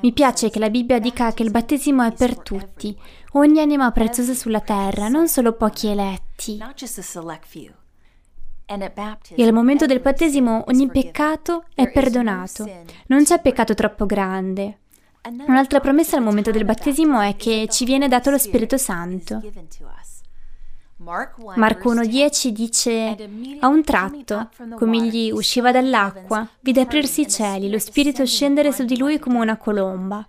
[0.00, 2.96] Mi piace che la Bibbia dica che il battesimo è per tutti,
[3.32, 6.60] ogni anima preziosa sulla terra, non solo pochi eletti.
[9.34, 12.68] E al momento del battesimo ogni peccato è perdonato.
[13.06, 14.78] Non c'è peccato troppo grande,
[15.46, 19.40] Un'altra promessa al momento del battesimo è che ci viene dato lo Spirito Santo.
[21.56, 23.30] Marco 1.10 dice,
[23.60, 28.84] a un tratto, come egli usciva dall'acqua, vide aprirsi i cieli, lo Spirito scendere su
[28.84, 30.26] di lui come una colomba.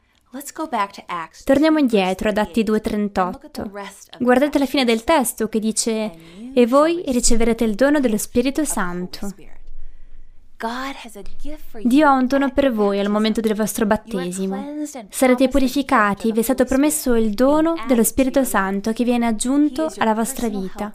[1.43, 4.17] Torniamo indietro ad Atti 2.38.
[4.17, 6.11] Guardate la fine del testo che dice
[6.53, 9.31] E voi riceverete il dono dello Spirito Santo.
[11.83, 14.85] Dio ha un dono per voi al momento del vostro battesimo.
[15.09, 19.91] Sarete purificati e vi è stato promesso il dono dello Spirito Santo che viene aggiunto
[19.97, 20.93] alla vostra vita.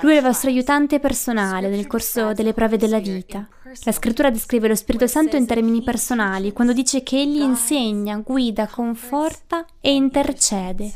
[0.00, 3.46] Lui è il vostro aiutante personale nel corso delle prove della vita.
[3.84, 8.66] La scrittura descrive lo Spirito Santo in termini personali quando dice che egli insegna, guida,
[8.66, 10.92] conforta e intercede.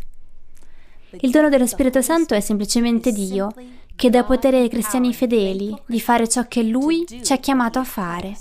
[1.20, 3.53] Il dono dello Spirito Santo è semplicemente Dio,
[4.00, 7.84] che dà potere ai cristiani fedeli di fare ciò che Lui ci ha chiamato a
[7.84, 8.34] fare.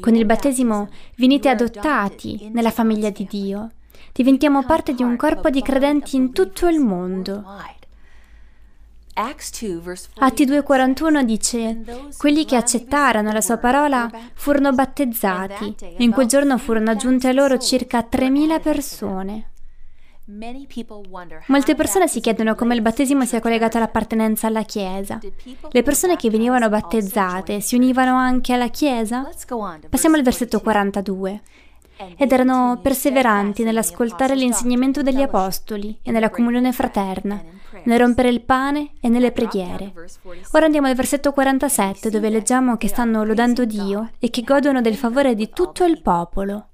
[0.00, 3.70] Con il battesimo venite adottati nella famiglia di Dio.
[4.12, 7.44] Diventiamo parte di un corpo di credenti in tutto il mondo.
[10.16, 16.58] Atti 2,41 dice: Quelli che accettarono la sua parola furono battezzati e in quel giorno
[16.58, 19.50] furono aggiunte a loro circa 3.000 persone.
[21.48, 25.20] Molte persone si chiedono come il battesimo sia collegato all'appartenenza alla Chiesa.
[25.70, 29.28] Le persone che venivano battezzate si univano anche alla Chiesa?
[29.90, 31.42] Passiamo al versetto 42
[32.16, 37.42] ed erano perseveranti nell'ascoltare l'insegnamento degli apostoli e nella comunione fraterna,
[37.84, 39.92] nel rompere il pane e nelle preghiere.
[40.52, 44.96] Ora andiamo al versetto 47 dove leggiamo che stanno lodando Dio e che godono del
[44.96, 46.68] favore di tutto il popolo.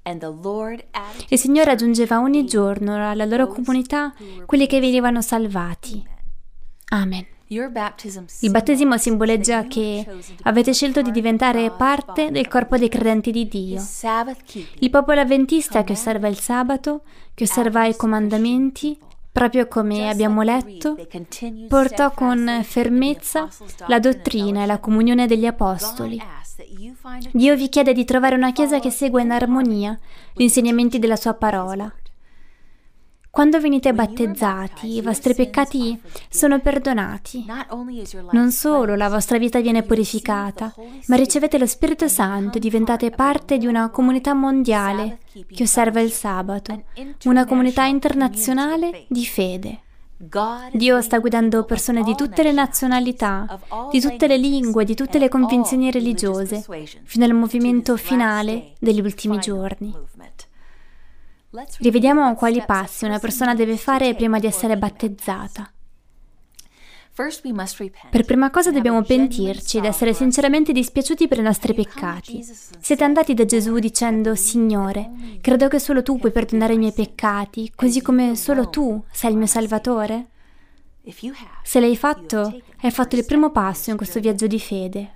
[1.28, 4.12] Il Signore aggiungeva ogni giorno alla loro comunità
[4.46, 6.06] quelli che venivano salvati.
[6.92, 7.38] Amen.
[7.52, 10.06] Il battesimo simboleggia che
[10.42, 13.82] avete scelto di diventare parte del corpo dei credenti di Dio.
[14.78, 17.02] Il popolo avventista che osserva il sabato,
[17.34, 18.96] che osserva i comandamenti,
[19.32, 20.96] proprio come abbiamo letto,
[21.66, 23.48] portò con fermezza
[23.88, 26.22] la dottrina e la comunione degli apostoli.
[27.32, 29.98] Dio vi chiede di trovare una Chiesa che segua in armonia
[30.34, 31.92] gli insegnamenti della sua parola.
[33.30, 37.46] Quando venite battezzati, i vostri peccati sono perdonati.
[38.32, 40.74] Non solo la vostra vita viene purificata,
[41.06, 46.10] ma ricevete lo Spirito Santo e diventate parte di una comunità mondiale che osserva il
[46.10, 46.82] sabato,
[47.24, 49.80] una comunità internazionale di fede.
[50.72, 53.58] Dio sta guidando persone di tutte le nazionalità,
[53.90, 56.62] di tutte le lingue, di tutte le convinzioni religiose,
[57.04, 59.94] fino al movimento finale degli ultimi giorni.
[61.78, 65.72] Rivediamo quali passi una persona deve fare prima di essere battezzata.
[68.08, 72.46] Per prima cosa dobbiamo pentirci ed essere sinceramente dispiaciuti per i nostri peccati.
[72.78, 75.10] Siete andati da Gesù dicendo, Signore,
[75.40, 79.36] credo che solo tu puoi perdonare i miei peccati, così come solo tu sei il
[79.36, 80.28] mio Salvatore?
[81.64, 85.14] Se l'hai fatto, hai fatto il primo passo in questo viaggio di fede.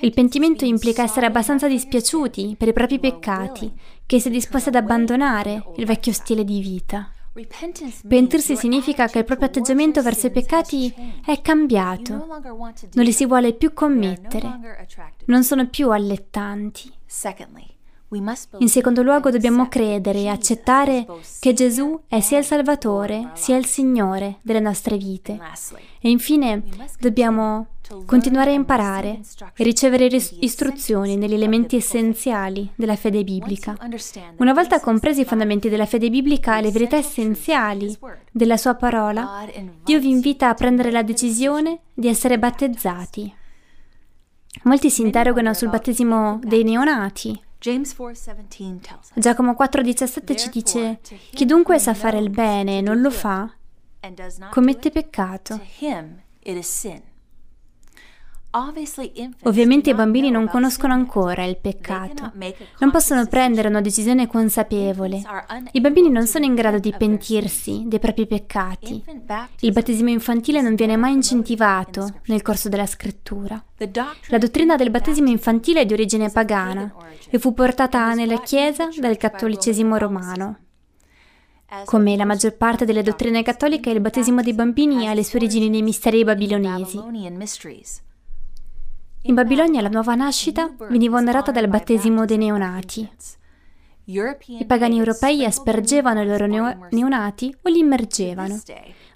[0.00, 3.72] Il pentimento implica essere abbastanza dispiaciuti per i propri peccati,
[4.12, 7.10] che si è disposti ad abbandonare il vecchio stile di vita.
[8.06, 10.94] Pentirsi significa che il proprio atteggiamento verso i peccati
[11.24, 12.26] è cambiato,
[12.92, 14.84] non li si vuole più commettere,
[15.24, 16.92] non sono più allettanti.
[18.58, 21.06] In secondo luogo dobbiamo credere e accettare
[21.40, 25.40] che Gesù è sia il Salvatore sia il Signore delle nostre vite.
[26.02, 26.64] E infine
[27.00, 27.68] dobbiamo
[28.06, 29.20] continuare a imparare
[29.54, 30.06] e ricevere
[30.40, 33.76] istruzioni negli elementi essenziali della fede biblica.
[34.38, 37.96] Una volta compresi i fondamenti della fede biblica e le verità essenziali
[38.30, 39.46] della sua parola,
[39.84, 43.34] Dio vi invita a prendere la decisione di essere battezzati.
[44.64, 47.40] Molti si interrogano sul battesimo dei neonati.
[49.14, 51.00] Giacomo 4,17 ci dice:
[51.32, 53.50] Chi dunque sa fare il bene e non lo fa,
[54.50, 55.60] commette peccato.
[59.44, 62.32] Ovviamente i bambini non conoscono ancora il peccato,
[62.80, 65.22] non possono prendere una decisione consapevole.
[65.72, 69.02] I bambini non sono in grado di pentirsi dei propri peccati.
[69.60, 73.62] Il battesimo infantile non viene mai incentivato nel corso della scrittura.
[74.28, 76.92] La dottrina del battesimo infantile è di origine pagana
[77.30, 80.58] e fu portata nella Chiesa dal cattolicesimo romano.
[81.86, 85.70] Come la maggior parte delle dottrine cattoliche, il battesimo dei bambini ha le sue origini
[85.70, 87.00] nei misteri babilonesi.
[89.24, 93.08] In Babilonia la nuova nascita veniva onorata dal battesimo dei neonati.
[94.04, 98.60] I pagani europei aspergevano i loro neo- neonati o li immergevano.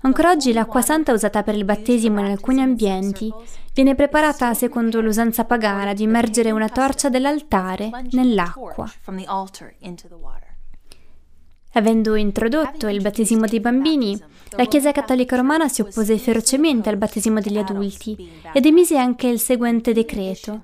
[0.02, 3.32] Ancora oggi l'acqua santa usata per il battesimo in alcuni ambienti
[3.74, 8.88] viene preparata secondo l'usanza pagana di immergere una torcia dell'altare nell'acqua.
[11.76, 14.18] Avendo introdotto il battesimo dei bambini,
[14.56, 18.16] la Chiesa Cattolica Romana si oppose ferocemente al battesimo degli adulti
[18.54, 20.62] ed emise anche il seguente decreto.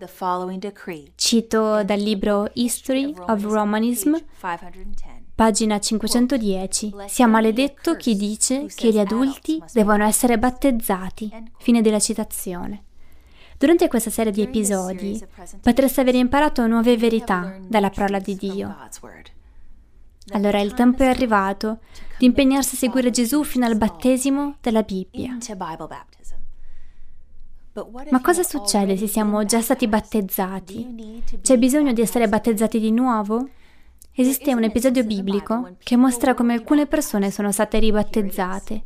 [1.15, 4.15] Cito dal libro History of Romanism,
[5.35, 6.95] pagina 510.
[7.09, 11.31] Sia maledetto chi dice che gli adulti devono essere battezzati.
[11.59, 12.85] Fine della citazione.
[13.59, 15.23] Durante questa serie di episodi
[15.61, 18.75] potreste aver imparato nuove verità dalla parola di Dio.
[20.31, 21.79] Allora il tempo è arrivato
[22.19, 25.37] di impegnarsi a seguire Gesù fino al battesimo della Bibbia.
[28.11, 31.23] Ma cosa succede se siamo già stati battezzati?
[31.41, 33.49] C'è bisogno di essere battezzati di nuovo?
[34.15, 38.85] Esiste un episodio biblico che mostra come alcune persone sono state ribattezzate.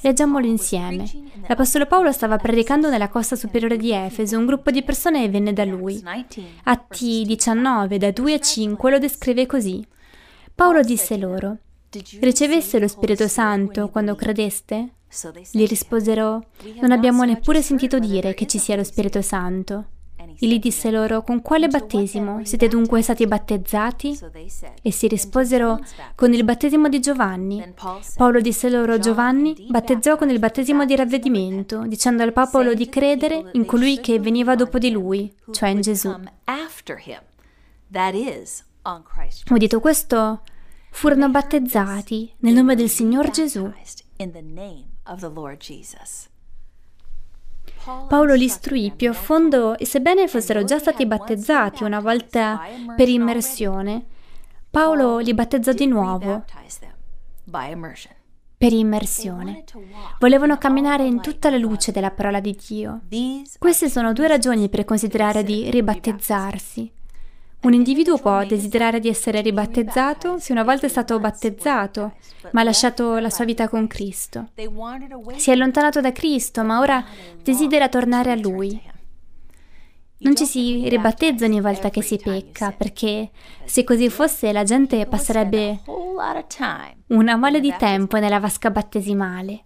[0.00, 1.04] Leggiamolo insieme.
[1.46, 5.64] L'Apostolo Paolo stava predicando nella costa superiore di Efeso, un gruppo di persone venne da
[5.64, 6.02] lui.
[6.64, 9.86] Atti 19, da 2 a 5, lo descrive così.
[10.54, 11.56] Paolo disse loro,
[12.20, 14.90] riceveste lo Spirito Santo quando credeste?
[15.50, 16.46] Gli risposero,
[16.80, 19.86] non abbiamo neppure sentito dire che ci sia lo Spirito Santo.
[20.38, 24.18] Egli disse loro, con quale battesimo siete dunque stati battezzati?
[24.82, 25.80] Essi risposero,
[26.14, 27.74] con il battesimo di Giovanni.
[28.16, 33.50] Paolo disse loro, Giovanni battezzò con il battesimo di ravvedimento, dicendo al popolo di credere
[33.52, 36.14] in colui che veniva dopo di lui, cioè in Gesù.
[39.50, 40.42] Udito questo,
[40.90, 43.72] furono battezzati nel nome del Signor Gesù.
[48.08, 52.60] Paolo li istruì più a fondo e sebbene fossero già stati battezzati una volta
[52.96, 54.04] per immersione,
[54.70, 56.44] Paolo li battezzò di nuovo
[58.56, 59.64] per immersione.
[60.18, 63.02] Volevano camminare in tutta la luce della parola di Dio.
[63.58, 66.92] Queste sono due ragioni per considerare di ribattezzarsi.
[67.64, 72.12] Un individuo può desiderare di essere ribattezzato se una volta è stato battezzato,
[72.50, 74.48] ma ha lasciato la sua vita con Cristo.
[75.36, 77.02] Si è allontanato da Cristo, ma ora
[77.42, 78.78] desidera tornare a Lui.
[80.16, 83.30] Non ci si ribattezza ogni volta che si pecca, perché
[83.64, 85.80] se così fosse la gente passerebbe
[87.08, 89.60] una mole di tempo nella vasca battesimale.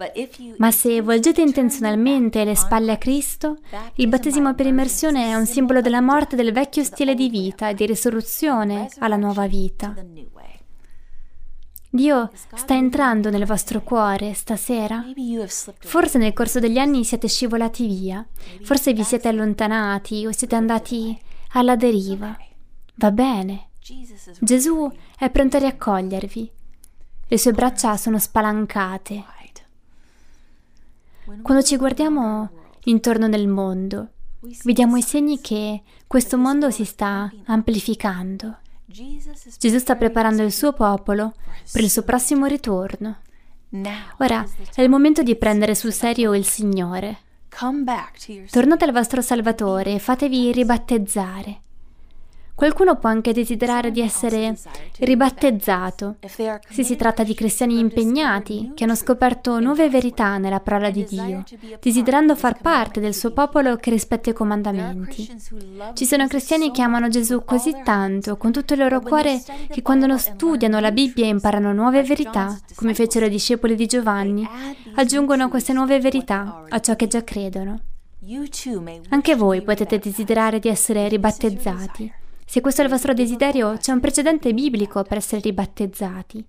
[0.57, 3.59] Ma se volgete intenzionalmente le spalle a Cristo,
[3.97, 7.75] il battesimo per immersione è un simbolo della morte del vecchio stile di vita e
[7.75, 9.95] di risurrezione alla nuova vita.
[11.99, 15.05] Dio sta entrando nel vostro cuore stasera?
[15.81, 18.25] Forse nel corso degli anni siete scivolati via,
[18.63, 21.19] forse vi siete allontanati o siete andati
[21.55, 22.39] alla deriva.
[22.95, 23.71] Va bene.
[24.39, 24.89] Gesù
[25.19, 26.53] è pronto a riaccogliervi.
[27.27, 29.25] Le sue braccia sono spalancate.
[31.43, 32.49] Quando ci guardiamo
[32.85, 34.11] intorno nel mondo,
[34.63, 38.59] vediamo i segni che questo mondo si sta amplificando.
[38.91, 41.35] Gesù sta preparando il suo popolo
[41.71, 43.19] per il suo prossimo ritorno.
[44.19, 47.19] Ora è il momento di prendere sul serio il Signore.
[48.51, 51.61] Tornate al vostro Salvatore e fatevi ribattezzare.
[52.59, 54.59] Qualcuno può anche desiderare di essere
[54.99, 61.07] ribattezzato, se si tratta di cristiani impegnati che hanno scoperto nuove verità nella parola di
[61.09, 61.45] Dio,
[61.81, 65.31] desiderando far parte del suo popolo che rispetta i comandamenti.
[65.93, 70.19] Ci sono cristiani che amano Gesù così tanto, con tutto il loro cuore, che quando
[70.19, 74.45] studiano la Bibbia e imparano nuove verità, come fecero i discepoli di Giovanni,
[74.97, 77.83] aggiungono queste nuove verità a ciò che già credono.
[79.11, 82.27] Anche voi potete desiderare di essere ribattezzati.
[82.49, 86.43] Se questo è il vostro desiderio, c'è un precedente biblico per essere ribattezzati.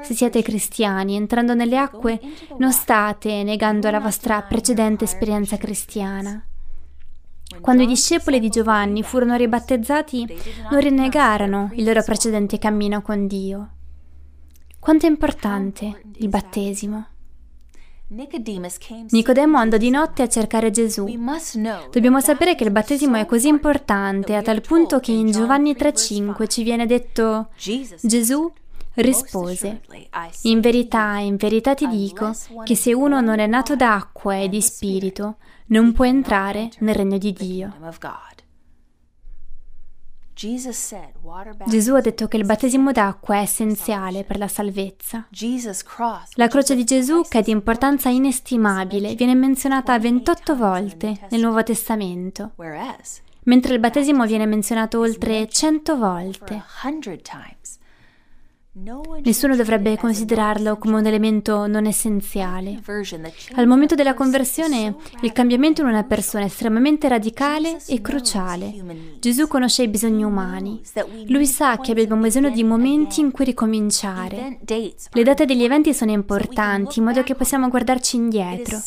[0.00, 2.18] Se siete cristiani, entrando nelle acque,
[2.56, 6.42] non state negando la vostra precedente esperienza cristiana.
[7.60, 10.26] Quando i discepoli di Giovanni furono ribattezzati,
[10.70, 13.68] non rinnegarono il loro precedente cammino con Dio.
[14.78, 17.06] Quanto è importante il battesimo?
[19.10, 21.04] Nicodemo andò di notte a cercare Gesù.
[21.90, 26.48] Dobbiamo sapere che il battesimo è così importante a tal punto che in Giovanni 3:5
[26.48, 27.48] ci viene detto
[28.00, 28.50] Gesù
[28.94, 29.82] rispose,
[30.42, 32.32] in verità, in verità ti dico
[32.64, 35.36] che se uno non è nato d'acqua e di spirito,
[35.66, 37.74] non può entrare nel regno di Dio.
[41.66, 45.26] Gesù ha detto che il battesimo d'acqua è essenziale per la salvezza.
[46.34, 51.60] La croce di Gesù, che è di importanza inestimabile, viene menzionata 28 volte nel Nuovo
[51.64, 52.52] Testamento,
[53.44, 56.62] mentre il battesimo viene menzionato oltre 100 volte.
[59.22, 62.80] Nessuno dovrebbe considerarlo come un elemento non essenziale.
[63.54, 68.72] Al momento della conversione, il cambiamento in una persona è estremamente radicale e cruciale.
[69.18, 70.80] Gesù conosce i bisogni umani.
[71.26, 74.58] Lui sa che abbiamo bisogno di momenti in cui ricominciare.
[74.64, 78.80] Le date degli eventi sono importanti, in modo che possiamo guardarci indietro.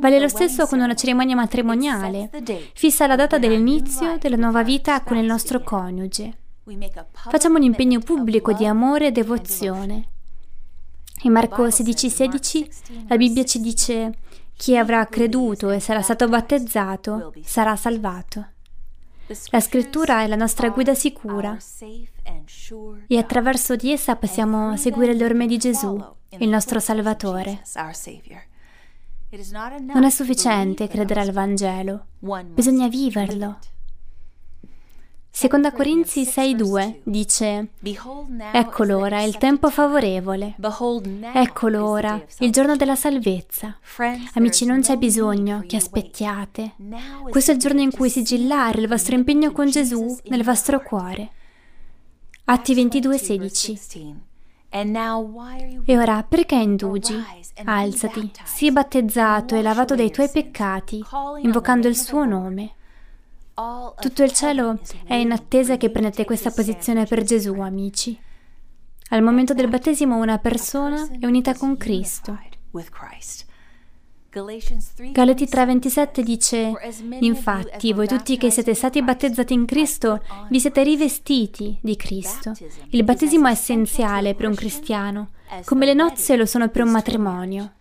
[0.00, 2.30] Vale lo stesso con una cerimonia matrimoniale.
[2.74, 6.39] Fissa la data dell'inizio della nuova vita con il nostro coniuge.
[7.12, 10.08] Facciamo un impegno pubblico di amore e devozione.
[11.22, 14.14] In Marco 16,16 la Bibbia ci dice
[14.56, 18.46] chi avrà creduto e sarà stato battezzato sarà salvato.
[19.50, 21.56] La scrittura è la nostra guida sicura
[23.06, 26.02] e attraverso di essa possiamo seguire le orme di Gesù,
[26.38, 27.62] il nostro Salvatore.
[29.92, 32.06] Non è sufficiente credere al Vangelo,
[32.54, 33.58] bisogna viverlo.
[35.32, 37.68] Seconda Corinzi 6:2 dice
[38.52, 40.56] Ecco l'ora, il tempo favorevole.
[41.32, 43.78] Ecco l'ora, il giorno della salvezza.
[44.34, 46.74] Amici, non c'è bisogno che aspettiate.
[47.30, 51.30] Questo è il giorno in cui sigillare il vostro impegno con Gesù nel vostro cuore.
[52.44, 54.28] Atti 22:16
[54.72, 57.14] e ora perché indugi?
[57.64, 61.02] Alzati, sii battezzato e lavato dai tuoi peccati,
[61.42, 62.74] invocando il suo nome.
[64.00, 68.18] Tutto il cielo è in attesa che prendete questa posizione per Gesù, amici.
[69.10, 72.38] Al momento del battesimo una persona è unita con Cristo.
[75.10, 76.72] Galati 3:27 dice,
[77.18, 82.52] infatti voi tutti che siete stati battezzati in Cristo vi siete rivestiti di Cristo.
[82.90, 85.30] Il battesimo è essenziale per un cristiano,
[85.64, 87.72] come le nozze lo sono per un matrimonio.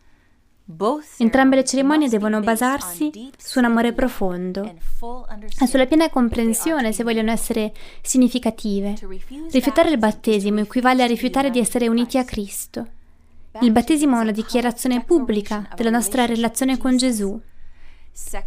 [1.18, 7.32] Entrambe le cerimonie devono basarsi su un amore profondo e sulla piena comprensione se vogliono
[7.32, 8.94] essere significative.
[9.52, 12.88] Rifiutare il battesimo equivale a rifiutare di essere uniti a Cristo.
[13.62, 17.40] Il battesimo è una dichiarazione pubblica della nostra relazione con Gesù.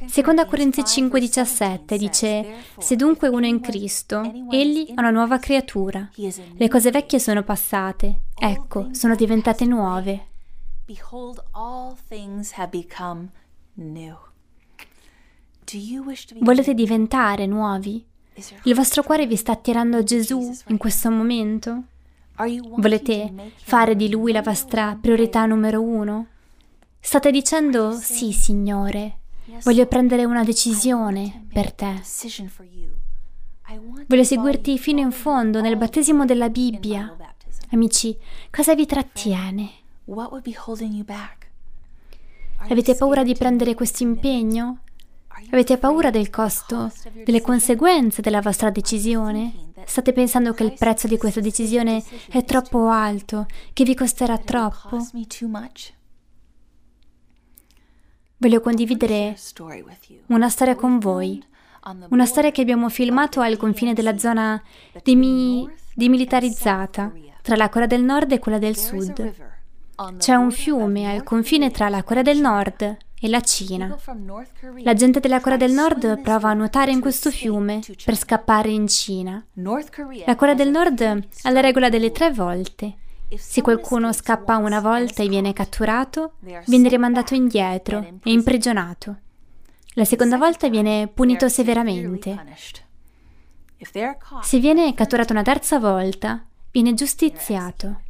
[0.06, 2.46] Seconda Corinzi 5:17 dice:
[2.78, 6.08] Se dunque uno è in Cristo, egli è una nuova creatura.
[6.14, 10.26] Le cose vecchie sono passate, ecco, sono diventate nuove.
[10.92, 13.30] Behold, all things have become
[13.76, 14.14] new.
[16.40, 18.04] Volete diventare nuovi?
[18.64, 21.84] Il vostro cuore vi sta attirando a Gesù in questo momento?
[22.76, 26.26] Volete fare di Lui la vostra priorità numero uno?
[27.00, 29.20] State dicendo sì, Signore,
[29.62, 32.02] voglio prendere una decisione per te.
[34.06, 37.16] Voglio seguirti fino in fondo nel battesimo della Bibbia.
[37.70, 38.14] Amici,
[38.50, 39.80] cosa vi trattiene?
[42.68, 44.78] Avete paura di prendere questo impegno?
[45.50, 46.92] Avete paura del costo,
[47.24, 49.70] delle conseguenze della vostra decisione?
[49.84, 54.98] State pensando che il prezzo di questa decisione è troppo alto, che vi costerà troppo?
[58.36, 59.36] Voglio condividere
[60.26, 61.42] una storia con voi,
[62.10, 64.60] una storia che abbiamo filmato al confine della zona
[65.02, 69.50] demi- demilitarizzata tra la Corea del Nord e quella del Sud.
[70.18, 73.96] C'è un fiume al confine tra la Corea del Nord e la Cina.
[74.82, 78.88] La gente della Corea del Nord prova a nuotare in questo fiume per scappare in
[78.88, 79.44] Cina.
[80.24, 81.00] La Corea del Nord
[81.42, 82.96] ha la regola delle tre volte.
[83.34, 86.34] Se qualcuno scappa una volta e viene catturato,
[86.66, 89.16] viene rimandato indietro e imprigionato.
[89.94, 92.36] La seconda volta viene punito severamente.
[94.42, 98.00] Se viene catturato una terza volta, viene giustiziato.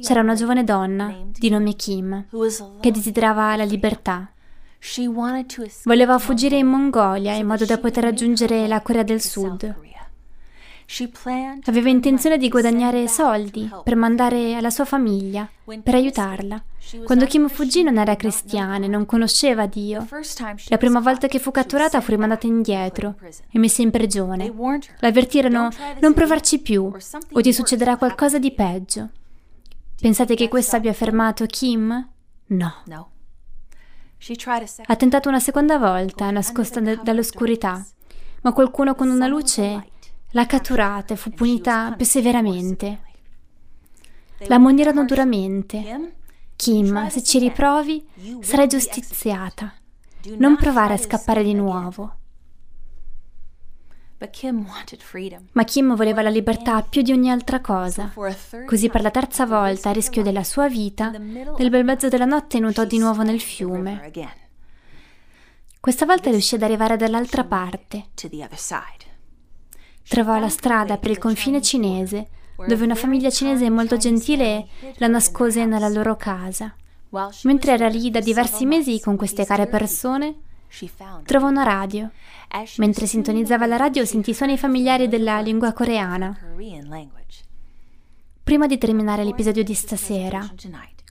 [0.00, 2.26] C'era una giovane donna di nome Kim
[2.80, 4.28] che desiderava la libertà.
[5.84, 9.74] Voleva fuggire in Mongolia in modo da poter raggiungere la Corea del Sud.
[11.66, 15.48] Aveva intenzione di guadagnare soldi per mandare alla sua famiglia,
[15.82, 16.62] per aiutarla.
[17.04, 20.06] Quando Kim fuggì non era cristiana e non conosceva Dio.
[20.66, 23.14] La prima volta che fu catturata fu rimandata indietro
[23.50, 24.52] e messa in prigione.
[24.98, 26.92] L'avvertirono non provarci più
[27.32, 29.10] o ti succederà qualcosa di peggio.
[30.00, 32.08] Pensate che questo abbia fermato Kim?
[32.46, 32.82] No.
[34.86, 37.84] Ha tentato una seconda volta, nascosta d- dall'oscurità,
[38.42, 39.88] ma qualcuno con una luce
[40.30, 43.00] l'ha catturata e fu punita più severamente.
[44.46, 46.12] La ammonirono duramente.
[46.56, 48.06] Kim, se ci riprovi,
[48.40, 49.72] sarai giustiziata.
[50.36, 52.16] Non provare a scappare di nuovo.
[55.52, 58.12] Ma Kim voleva la libertà più di ogni altra cosa.
[58.66, 62.58] Così per la terza volta, a rischio della sua vita, nel bel mezzo della notte
[62.58, 64.10] nuotò di nuovo nel fiume.
[65.80, 68.06] Questa volta riuscì ad arrivare dall'altra parte.
[70.08, 72.28] Trovò la strada per il confine cinese,
[72.66, 74.66] dove una famiglia cinese molto gentile
[74.96, 76.74] la nascose nella loro casa.
[77.42, 80.34] Mentre era lì da diversi mesi con queste care persone,
[81.24, 82.10] trovò una radio.
[82.76, 86.36] Mentre sintonizzava la radio sentì i suoni familiari della lingua coreana.
[88.42, 90.46] Prima di terminare l'episodio di stasera,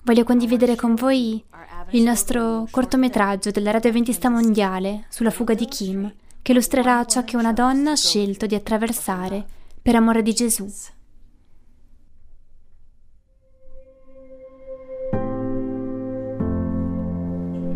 [0.04, 1.44] voglio condividere con voi
[1.92, 7.38] il nostro cortometraggio della Radio Adventista Mondiale sulla fuga di Kim, che illustrerà ciò che
[7.38, 9.46] una donna ha scelto di attraversare
[9.82, 10.72] per amore di Gesù.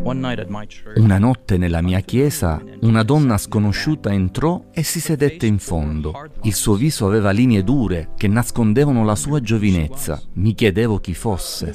[0.10, 6.30] Una notte nella mia chiesa una donna sconosciuta entrò e si sedette in fondo.
[6.43, 10.22] Il suo viso aveva linee dure che nascondevano la sua giovinezza.
[10.34, 11.74] Mi chiedevo chi fosse.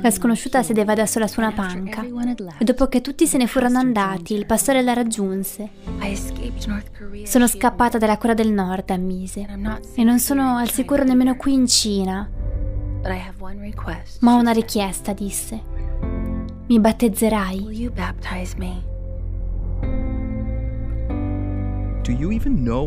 [0.00, 2.04] La sconosciuta sedeva da sola su una panca
[2.58, 5.70] e dopo che tutti se ne furono andati, il pastore la raggiunse.
[7.24, 9.46] Sono scappata dalla Corea del Nord, ammise,
[9.96, 12.30] e non sono al sicuro nemmeno qui in Cina.
[14.20, 15.81] Ma ho una richiesta, disse.
[16.72, 17.90] Mi battezzerai.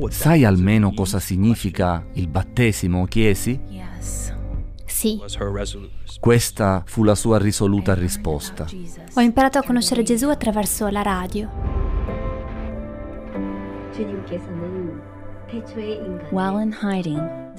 [0.10, 3.62] Sai almeno cosa significa il battesimo, chiesi?
[4.88, 5.22] Sì.
[6.20, 8.66] Questa fu la sua risoluta risposta.
[9.14, 11.48] Ho imparato a conoscere Gesù attraverso la radio.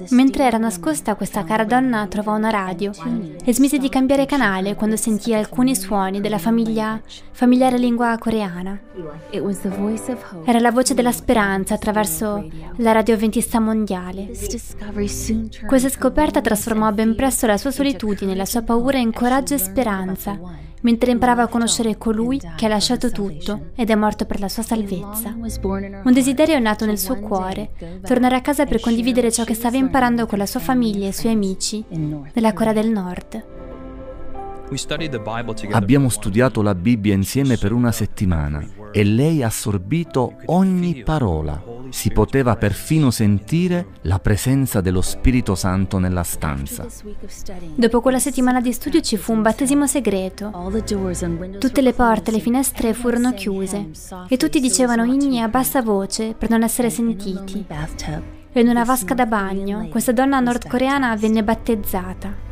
[0.09, 2.91] Mentre era nascosta, questa cara donna trovò una radio
[3.43, 8.79] e smise di cambiare canale quando sentì alcuni suoni della famiglia, familiare lingua coreana.
[10.45, 14.29] Era la voce della speranza attraverso la radio avventista mondiale.
[15.65, 20.39] Questa scoperta trasformò ben presto la sua solitudine, la sua paura in coraggio e speranza
[20.81, 24.63] mentre imparava a conoscere colui che ha lasciato tutto ed è morto per la sua
[24.63, 25.35] salvezza.
[25.37, 27.71] Un desiderio è nato nel suo cuore,
[28.01, 31.13] tornare a casa per condividere ciò che stava imparando con la sua famiglia e i
[31.13, 31.83] suoi amici
[32.33, 33.45] nella Corea del Nord.
[35.71, 41.63] Abbiamo studiato la Bibbia insieme per una settimana e lei ha assorbito ogni parola.
[41.89, 46.85] Si poteva perfino sentire la presenza dello Spirito Santo nella stanza.
[47.75, 50.51] Dopo quella settimana di studio ci fu un battesimo segreto.
[51.59, 53.89] Tutte le porte e le finestre furono chiuse
[54.27, 57.65] e tutti dicevano inni a bassa voce per non essere sentiti.
[58.53, 62.45] In una vasca da bagno, questa donna nordcoreana venne battezzata.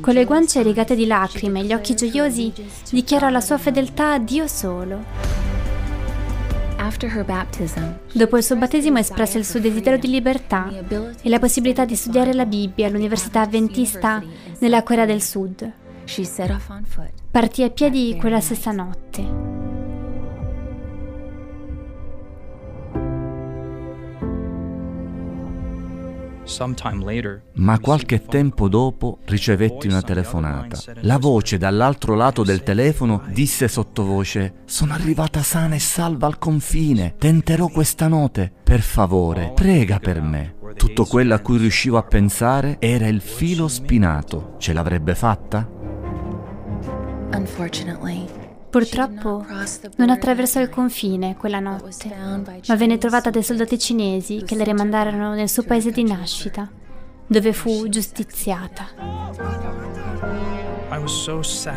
[0.00, 2.52] Con le guance rigate di lacrime e gli occhi gioiosi,
[2.90, 5.04] dichiarò la sua fedeltà a Dio solo.
[8.12, 10.72] Dopo il suo battesimo espresse il suo desiderio di libertà
[11.20, 14.22] e la possibilità di studiare la Bibbia all'Università Adventista
[14.60, 15.70] nella Corea del Sud.
[17.30, 19.75] Partì a piedi quella stessa notte.
[27.54, 30.78] Ma qualche tempo dopo ricevetti una telefonata.
[31.02, 37.14] La voce dall'altro lato del telefono disse sottovoce: Sono arrivata sana e salva al confine.
[37.18, 38.52] Tenterò questa notte.
[38.62, 40.54] Per favore, prega per me.
[40.76, 44.54] Tutto quello a cui riuscivo a pensare era il filo spinato.
[44.58, 45.68] Ce l'avrebbe fatta?
[47.32, 48.45] Unfortunately.
[48.70, 49.44] Purtroppo
[49.96, 52.14] non attraversò il confine quella notte,
[52.66, 56.68] ma venne trovata dai soldati cinesi che le rimandarono nel suo paese di nascita,
[57.26, 58.88] dove fu giustiziata.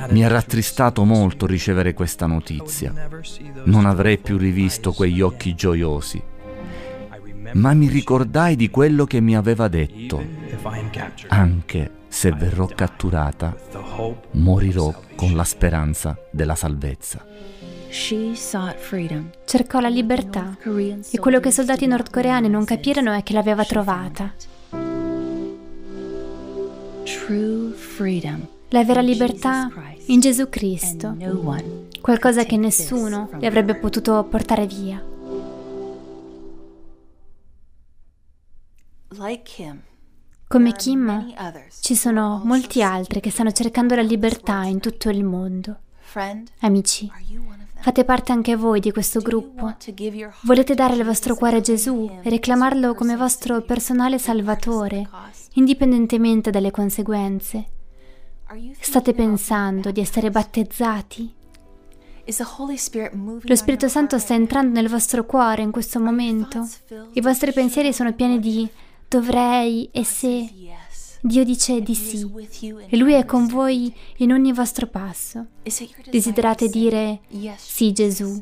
[0.09, 2.93] Mi ha rattristato molto ricevere questa notizia.
[3.65, 6.21] Non avrei più rivisto quegli occhi gioiosi.
[7.53, 10.23] Ma mi ricordai di quello che mi aveva detto.
[11.27, 13.55] Anche se verrò catturata,
[14.31, 17.25] morirò con la speranza della salvezza.
[19.45, 20.57] Cercò la libertà
[21.11, 24.33] e quello che i soldati nordcoreani non capirono è che l'aveva trovata.
[28.69, 29.69] La vera libertà
[30.07, 31.15] in Gesù Cristo,
[32.01, 35.03] qualcosa che nessuno le avrebbe potuto portare via.
[40.49, 41.31] Come Kim,
[41.79, 45.77] ci sono molti altri che stanno cercando la libertà in tutto il mondo.
[46.61, 47.07] Amici,
[47.75, 49.75] fate parte anche voi di questo gruppo.
[50.41, 55.07] Volete dare il vostro cuore a Gesù e reclamarlo come vostro personale salvatore,
[55.53, 57.67] indipendentemente dalle conseguenze.
[58.79, 61.31] State pensando di essere battezzati?
[63.43, 66.67] Lo Spirito Santo sta entrando nel vostro cuore in questo momento?
[67.13, 68.67] I vostri pensieri sono pieni di
[69.09, 70.49] dovrei e se.
[71.21, 72.25] Dio dice di sì
[72.87, 75.47] e Lui è con voi in ogni vostro passo.
[76.09, 77.19] Desiderate dire
[77.57, 78.41] sì Gesù,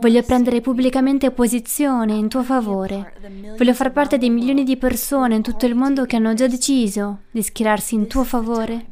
[0.00, 3.14] Voglio prendere pubblicamente posizione in tuo favore.
[3.58, 7.22] Voglio far parte dei milioni di persone in tutto il mondo che hanno già deciso
[7.32, 8.86] di schierarsi in tuo favore.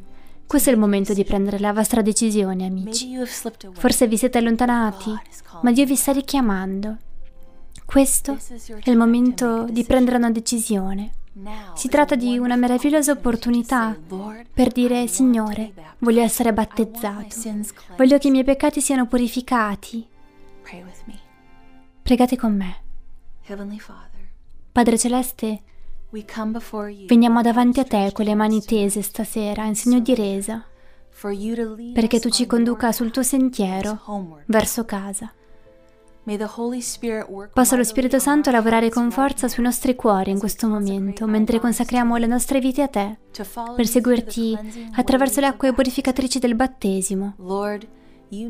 [0.45, 3.15] Questo è il momento di prendere la vostra decisione, amici.
[3.71, 5.13] Forse vi siete allontanati,
[5.61, 6.97] ma Dio vi sta richiamando.
[7.91, 8.37] Questo
[8.83, 11.11] è il momento di prendere una decisione.
[11.73, 13.97] Si tratta di una meravigliosa opportunità
[14.53, 17.35] per dire, Signore, voglio essere battezzato,
[17.97, 20.07] voglio che i miei peccati siano purificati.
[22.01, 22.77] Pregate con me.
[24.71, 25.61] Padre Celeste,
[27.07, 30.65] veniamo davanti a te con le mani tese stasera in segno di resa,
[31.93, 33.99] perché tu ci conduca sul tuo sentiero
[34.45, 35.33] verso casa.
[37.53, 42.15] Possa lo Spirito Santo lavorare con forza sui nostri cuori in questo momento, mentre consacriamo
[42.17, 43.17] le nostre vite a te,
[43.75, 44.57] per seguirti
[44.93, 47.35] attraverso le acque purificatrici del battesimo.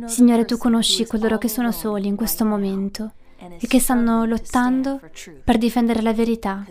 [0.05, 4.99] Signore, tu conosci coloro che sono soli in questo momento e che stanno lottando
[5.43, 6.65] per difendere la verità,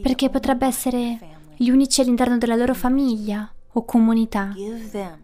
[0.00, 1.18] perché potrebbe essere
[1.56, 4.52] gli unici all'interno della loro famiglia o comunità.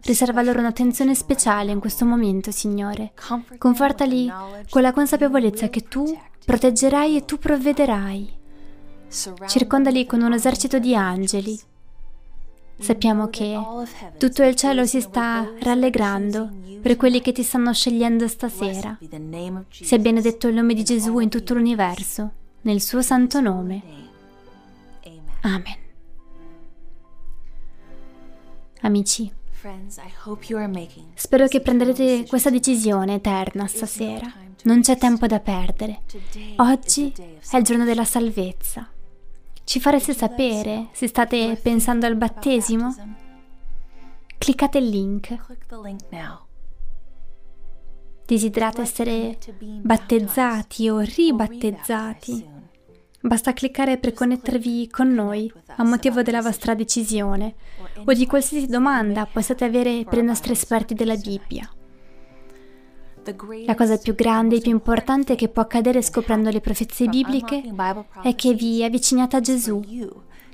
[0.03, 3.13] Riserva loro un'attenzione speciale in questo momento, Signore.
[3.57, 4.31] Confortali
[4.69, 8.39] con la consapevolezza che tu proteggerai e tu provvederai.
[9.47, 11.59] Circondali con un esercito di angeli.
[12.79, 13.59] Sappiamo che
[14.17, 16.49] tutto il cielo si sta rallegrando
[16.81, 18.97] per quelli che ti stanno scegliendo stasera.
[19.69, 22.31] Sia benedetto il nome di Gesù in tutto l'universo,
[22.61, 23.81] nel suo santo nome.
[25.41, 25.89] Amen.
[28.81, 29.31] Amici,
[31.13, 34.31] spero che prenderete questa decisione eterna stasera.
[34.63, 36.01] Non c'è tempo da perdere.
[36.57, 37.13] Oggi
[37.51, 38.89] è il giorno della salvezza.
[39.63, 42.95] Ci fareste sapere se state pensando al battesimo?
[44.37, 45.37] Cliccate il link.
[48.25, 52.60] Desiderate essere battezzati o ribattezzati?
[53.23, 57.53] Basta cliccare per connettervi con noi a motivo della vostra decisione
[58.03, 61.69] o di qualsiasi domanda possiate avere per i nostri esperti della Bibbia.
[63.65, 67.61] La cosa più grande e più importante che può accadere scoprendo le profezie bibliche
[68.23, 69.79] è che vi avviciniate a Gesù,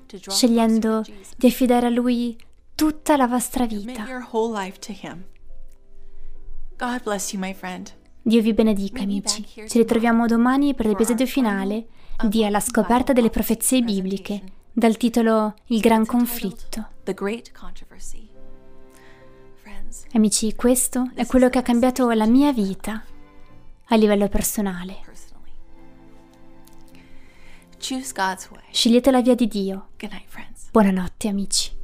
[0.05, 1.03] scegliendo
[1.37, 2.37] di affidare a Lui
[2.75, 4.05] tutta la vostra vita.
[8.21, 9.45] Dio vi benedica, amici.
[9.45, 11.87] Ci ritroviamo domani per l'episodio finale
[12.23, 14.41] di Alla scoperta delle profezie bibliche,
[14.71, 16.87] dal titolo Il gran conflitto.
[20.13, 23.03] Amici, questo è quello che ha cambiato la mia vita
[23.85, 24.97] a livello personale.
[28.71, 29.89] Scegliete la via di Dio.
[30.71, 31.76] Buonanotte, amici.